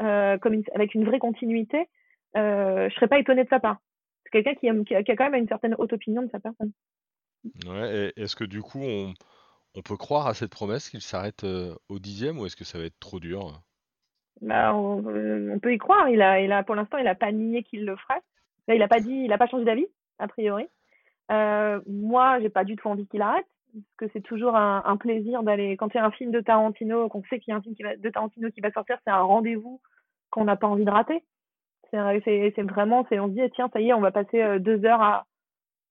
euh, 0.01 0.39
comme 0.39 0.63
avec 0.75 0.95
une 0.95 1.05
vraie 1.05 1.19
continuité? 1.19 1.89
Euh, 2.37 2.89
Je 2.89 2.95
serais 2.95 3.09
pas 3.09 3.19
étonnée 3.19 3.45
de 3.45 3.49
sa 3.49 3.61
part. 3.61 3.79
C'est 4.25 4.43
quelqu'un 4.43 4.55
qui, 4.55 4.85
qui 4.85 4.95
a 4.95 5.17
quand 5.17 5.31
même 5.31 5.43
une 5.43 5.49
certaine 5.49 5.75
haute 5.79 5.93
opinion 5.93 6.23
de 6.23 6.31
sa 6.31 6.41
personne. 6.41 6.73
Est-ce 8.17 8.37
que 8.37 8.45
du 8.45 8.63
coup 8.63 8.81
on, 8.83 9.15
peut 9.83 9.97
croire 9.97 10.27
à 10.27 10.35
cette 10.35 10.51
promesse 10.51 10.89
qu'il 10.89 11.03
s'arrête 11.03 11.45
euh, 11.45 11.75
au 11.89 11.99
dixième 11.99 12.39
ou 12.39 12.47
est-ce 12.47 12.57
que 12.57 12.65
ça 12.65 12.79
va 12.79 12.85
être 12.85 12.99
trop 12.99 13.21
dur? 13.21 13.61
Bah, 14.41 14.71
euh, 14.71 15.53
on, 15.55 15.59
peut 15.59 15.75
y 15.75 15.79
croire. 15.79 16.09
Il 16.09 16.23
a, 16.23 16.63
pour 16.63 16.75
l'instant, 16.75 16.99
il 16.99 17.07
a 17.07 17.15
pas 17.15 17.33
nié 17.33 17.63
qu'il 17.63 17.85
le 17.85 17.97
ferait. 17.97 18.21
il 18.69 18.83
a 18.83 18.89
pas 18.89 19.01
dit, 19.01 19.29
pas 19.29 19.47
changé 19.47 19.65
d'avis, 19.65 19.87
a 20.19 20.29
priori. 20.29 20.67
Euh, 21.31 21.81
moi, 21.87 22.41
j'ai 22.41 22.49
pas 22.49 22.65
du 22.65 22.77
tout 22.77 22.89
envie 22.89 23.07
qu'il 23.07 23.23
arrête, 23.23 23.47
parce 23.75 23.97
que 23.99 24.07
c'est 24.13 24.23
toujours 24.23 24.57
un, 24.57 24.97
plaisir 24.97 25.43
d'aller. 25.43 25.77
Quand 25.77 25.93
il 25.95 25.97
y 25.97 26.01
a 26.01 26.05
un 26.05 26.11
film 26.11 26.31
de 26.31 26.41
Tarantino, 26.41 27.09
qu'on 27.09 27.23
sait 27.25 27.39
qu'il 27.39 27.53
y 27.53 27.55
a 27.55 27.59
un 27.59 27.63
film 27.63 27.75
de 27.99 28.11
Tarantino 28.11 28.51
qui 28.51 28.61
va 28.61 28.71
sortir, 28.73 28.99
c'est 29.05 29.11
un 29.11 29.23
rendez-vous 29.23 29.81
qu'on 30.31 30.45
n'a 30.45 30.57
pas 30.57 30.67
envie 30.67 30.85
de 30.85 30.91
rater. 30.91 31.25
C'est 31.91 32.63
vraiment, 32.63 33.07
on 33.11 33.29
se 33.29 33.33
dit 33.33 33.41
tiens, 33.55 33.71
ça 33.73 33.81
y 33.81 33.89
est, 33.89 33.95
on 33.95 34.01
va 34.01 34.11
passer 34.11 34.43
euh, 34.43 34.59
deux 34.59 34.85
heures 34.85 35.01
à, 35.01 35.25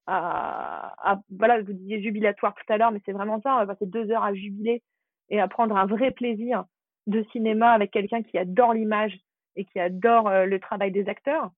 à, 0.07 1.11
à 1.11 1.19
voilà, 1.37 1.61
vous 1.61 1.73
disiez 1.73 2.01
jubilatoire 2.01 2.53
tout 2.55 2.73
à 2.73 2.77
l'heure, 2.77 2.91
mais 2.91 3.01
c'est 3.05 3.11
vraiment 3.11 3.41
ça. 3.41 3.55
On 3.55 3.57
va 3.59 3.67
passer 3.67 3.85
deux 3.85 4.09
heures 4.11 4.23
à 4.23 4.33
jubiler 4.33 4.81
et 5.29 5.39
à 5.39 5.47
prendre 5.47 5.75
un 5.75 5.85
vrai 5.85 6.11
plaisir 6.11 6.65
de 7.07 7.23
cinéma 7.31 7.71
avec 7.71 7.91
quelqu'un 7.91 8.23
qui 8.23 8.37
adore 8.37 8.73
l'image 8.73 9.17
et 9.55 9.65
qui 9.65 9.79
adore 9.79 10.27
euh, 10.27 10.45
le 10.45 10.59
travail 10.59 10.91
des 10.91 11.07
acteurs. 11.07 11.51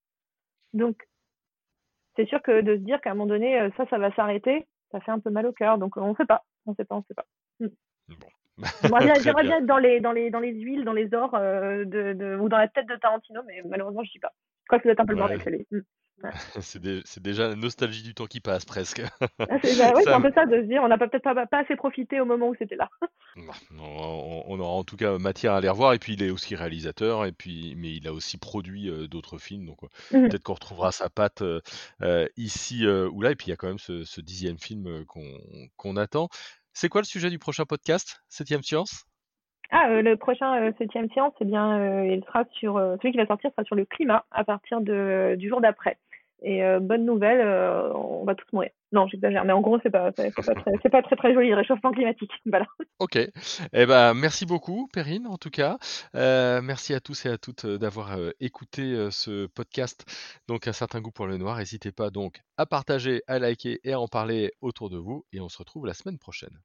Donc, 0.74 1.08
c'est 2.16 2.28
sûr 2.28 2.42
que 2.42 2.62
de 2.62 2.76
se 2.76 2.82
dire 2.82 3.02
qu'à 3.02 3.12
un 3.12 3.14
moment 3.14 3.28
donné, 3.28 3.60
euh, 3.60 3.70
ça, 3.78 3.86
ça 3.90 3.98
va 3.98 4.14
s'arrêter, 4.16 4.68
ça 4.92 5.00
fait 5.00 5.12
un 5.12 5.20
peu 5.20 5.30
mal 5.30 5.46
au 5.46 5.54
cœur. 5.54 5.78
Donc, 5.78 5.98
on 5.98 6.10
ne 6.10 6.16
sait 6.16 6.26
pas, 6.26 6.44
on 6.66 6.72
ne 6.72 6.76
sait 6.76 6.86
pas, 6.86 6.96
on 6.96 7.00
ne 7.00 7.04
sait 7.04 7.14
pas. 7.14 7.26
Hmm. 7.60 7.68
Bon. 8.10 8.28
J'aimerais 8.84 9.44
bien, 9.44 9.58
être 9.58 9.66
dans 9.66 9.78
les, 9.78 10.00
dans, 10.00 10.12
les, 10.12 10.30
dans 10.30 10.40
les 10.40 10.54
huiles, 10.54 10.84
dans 10.84 10.94
les 10.94 11.14
ors 11.14 11.36
euh, 11.36 11.86
de, 11.86 12.14
de, 12.14 12.38
ou 12.38 12.50
dans 12.50 12.58
la 12.58 12.68
tête 12.68 12.88
de 12.88 12.96
Tarantino, 12.96 13.42
mais 13.46 13.62
malheureusement, 13.66 14.04
je 14.04 14.08
ne 14.08 14.12
suis 14.12 14.20
pas. 14.20 14.34
Je 14.64 14.68
crois 14.68 14.80
que 14.80 14.84
ça 14.84 14.88
doit 14.88 14.94
être 14.94 15.00
un 15.02 15.06
peu 15.06 15.14
le 15.14 15.20
bordel 15.20 15.76
c'est, 16.62 17.22
déjà 17.22 17.48
la 17.48 17.56
nostalgie 17.56 18.02
du 18.02 18.14
temps 18.14 18.26
qui 18.26 18.40
passe 18.40 18.66
presque. 18.66 19.04
Ah, 19.22 19.46
c'est, 19.62 19.80
un 20.08 20.22
peu 20.22 20.32
ça 20.34 20.46
de 20.46 20.62
se 20.62 20.68
dire 20.68 20.82
on 20.84 20.88
n'a 20.88 20.98
peut-être 20.98 21.22
pas, 21.22 21.46
assez 21.52 21.76
profité 21.76 22.20
au 22.20 22.26
moment 22.26 22.50
où 22.50 22.56
c'était 22.56 22.76
là. 22.76 22.90
on, 23.80 24.60
aura 24.60 24.72
en 24.72 24.84
tout 24.84 24.98
cas 24.98 25.18
matière 25.20 25.54
à 25.54 25.62
les 25.62 25.70
revoir. 25.70 25.94
Et 25.94 26.00
puis 26.00 26.14
il 26.14 26.24
est 26.24 26.32
aussi 26.32 26.56
réalisateur. 26.56 27.26
Et 27.26 27.32
puis 27.32 27.76
mais 27.78 27.94
il 27.96 28.08
a 28.08 28.14
aussi 28.14 28.38
produit 28.38 28.90
euh, 28.90 29.08
d'autres 29.08 29.38
films. 29.38 29.66
Donc 29.66 29.82
mmh 29.84 30.28
peut-être 30.28 30.44
qu'on 30.44 30.56
retrouvera 30.56 30.92
sa 30.92 31.10
patte 31.10 31.42
euh, 31.44 31.62
euh, 32.02 32.28
ici 32.36 32.88
ou 32.88 33.22
là. 33.22 33.32
Et 33.32 33.36
puis 33.36 33.48
il 33.48 33.50
y 33.52 33.54
a 33.54 33.56
quand 33.56 33.68
même 33.68 33.78
ce, 33.78 34.22
dixième 34.22 34.58
film 34.58 35.06
qu'on, 35.06 35.96
attend. 35.98 36.30
C'est 36.74 36.90
quoi 36.90 37.02
le 37.02 37.06
sujet 37.06 37.30
du 37.30 37.40
prochain 37.40 37.66
podcast? 37.66 38.22
Septième 38.28 38.64
Science? 38.64 39.06
Ah, 39.70 39.90
le 39.90 40.16
prochain 40.16 40.72
septième 40.78 41.10
science, 41.12 41.34
eh 41.42 41.46
bien, 41.46 42.04
il 42.06 42.24
sera 42.26 42.46
sur 42.54 42.76
celui 42.76 43.12
qui 43.12 43.18
va 43.18 43.26
sortir 43.26 43.52
sera 43.52 43.64
sur 43.64 43.76
le 43.76 43.86
climat 43.86 44.26
à 44.32 44.44
partir 44.44 44.82
de, 44.82 45.36
du 45.38 45.50
jour 45.50 45.60
d'après. 45.60 45.98
Et 46.44 46.64
euh, 46.64 46.80
bonne 46.80 47.06
nouvelle, 47.06 47.42
euh, 47.42 47.92
on 47.94 48.24
va 48.24 48.36
tous 48.36 48.46
mourir. 48.54 48.70
Non, 48.92 49.08
j'exagère, 49.08 49.44
mais 49.44 49.54
en 49.54 49.62
gros, 49.62 49.80
c'est 49.82 49.90
pas, 49.90 50.12
c'est 50.16 50.34
pas, 50.34 50.54
très, 50.54 50.72
c'est 50.84 50.90
pas 50.90 51.02
très 51.02 51.16
très 51.16 51.34
joli 51.34 51.50
le 51.50 51.56
réchauffement 51.56 51.92
climatique. 51.92 52.32
Voilà. 52.46 52.66
Ok. 53.00 53.18
Eh 53.18 53.86
ben, 53.86 54.14
merci 54.14 54.46
beaucoup, 54.46 54.88
Perrine, 54.94 55.28
en 55.28 55.38
tout 55.38 55.50
cas. 55.50 55.78
Euh, 56.16 56.62
merci 56.62 56.94
à 56.94 57.00
tous 57.00 57.26
et 57.26 57.30
à 57.30 57.38
toutes 57.38 57.66
d'avoir 57.66 58.18
écouté 58.40 59.10
ce 59.12 59.48
podcast. 59.48 60.06
Donc, 60.48 60.68
un 60.68 60.74
certain 60.74 61.02
goût 61.02 61.12
pour 61.12 61.28
le 61.28 61.38
noir. 61.38 61.58
N'hésitez 61.58 61.92
pas 61.92 62.10
donc 62.10 62.42
à 62.58 62.66
partager, 62.66 63.22
à 63.28 63.40
liker 63.40 63.80
et 63.84 63.94
à 63.94 64.00
en 64.00 64.08
parler 64.08 64.52
autour 64.62 64.90
de 64.90 64.98
vous. 64.98 65.26
Et 65.34 65.42
on 65.42 65.50
se 65.50 65.58
retrouve 65.58 65.86
la 65.86 65.94
semaine 65.94 66.18
prochaine. 66.18 66.58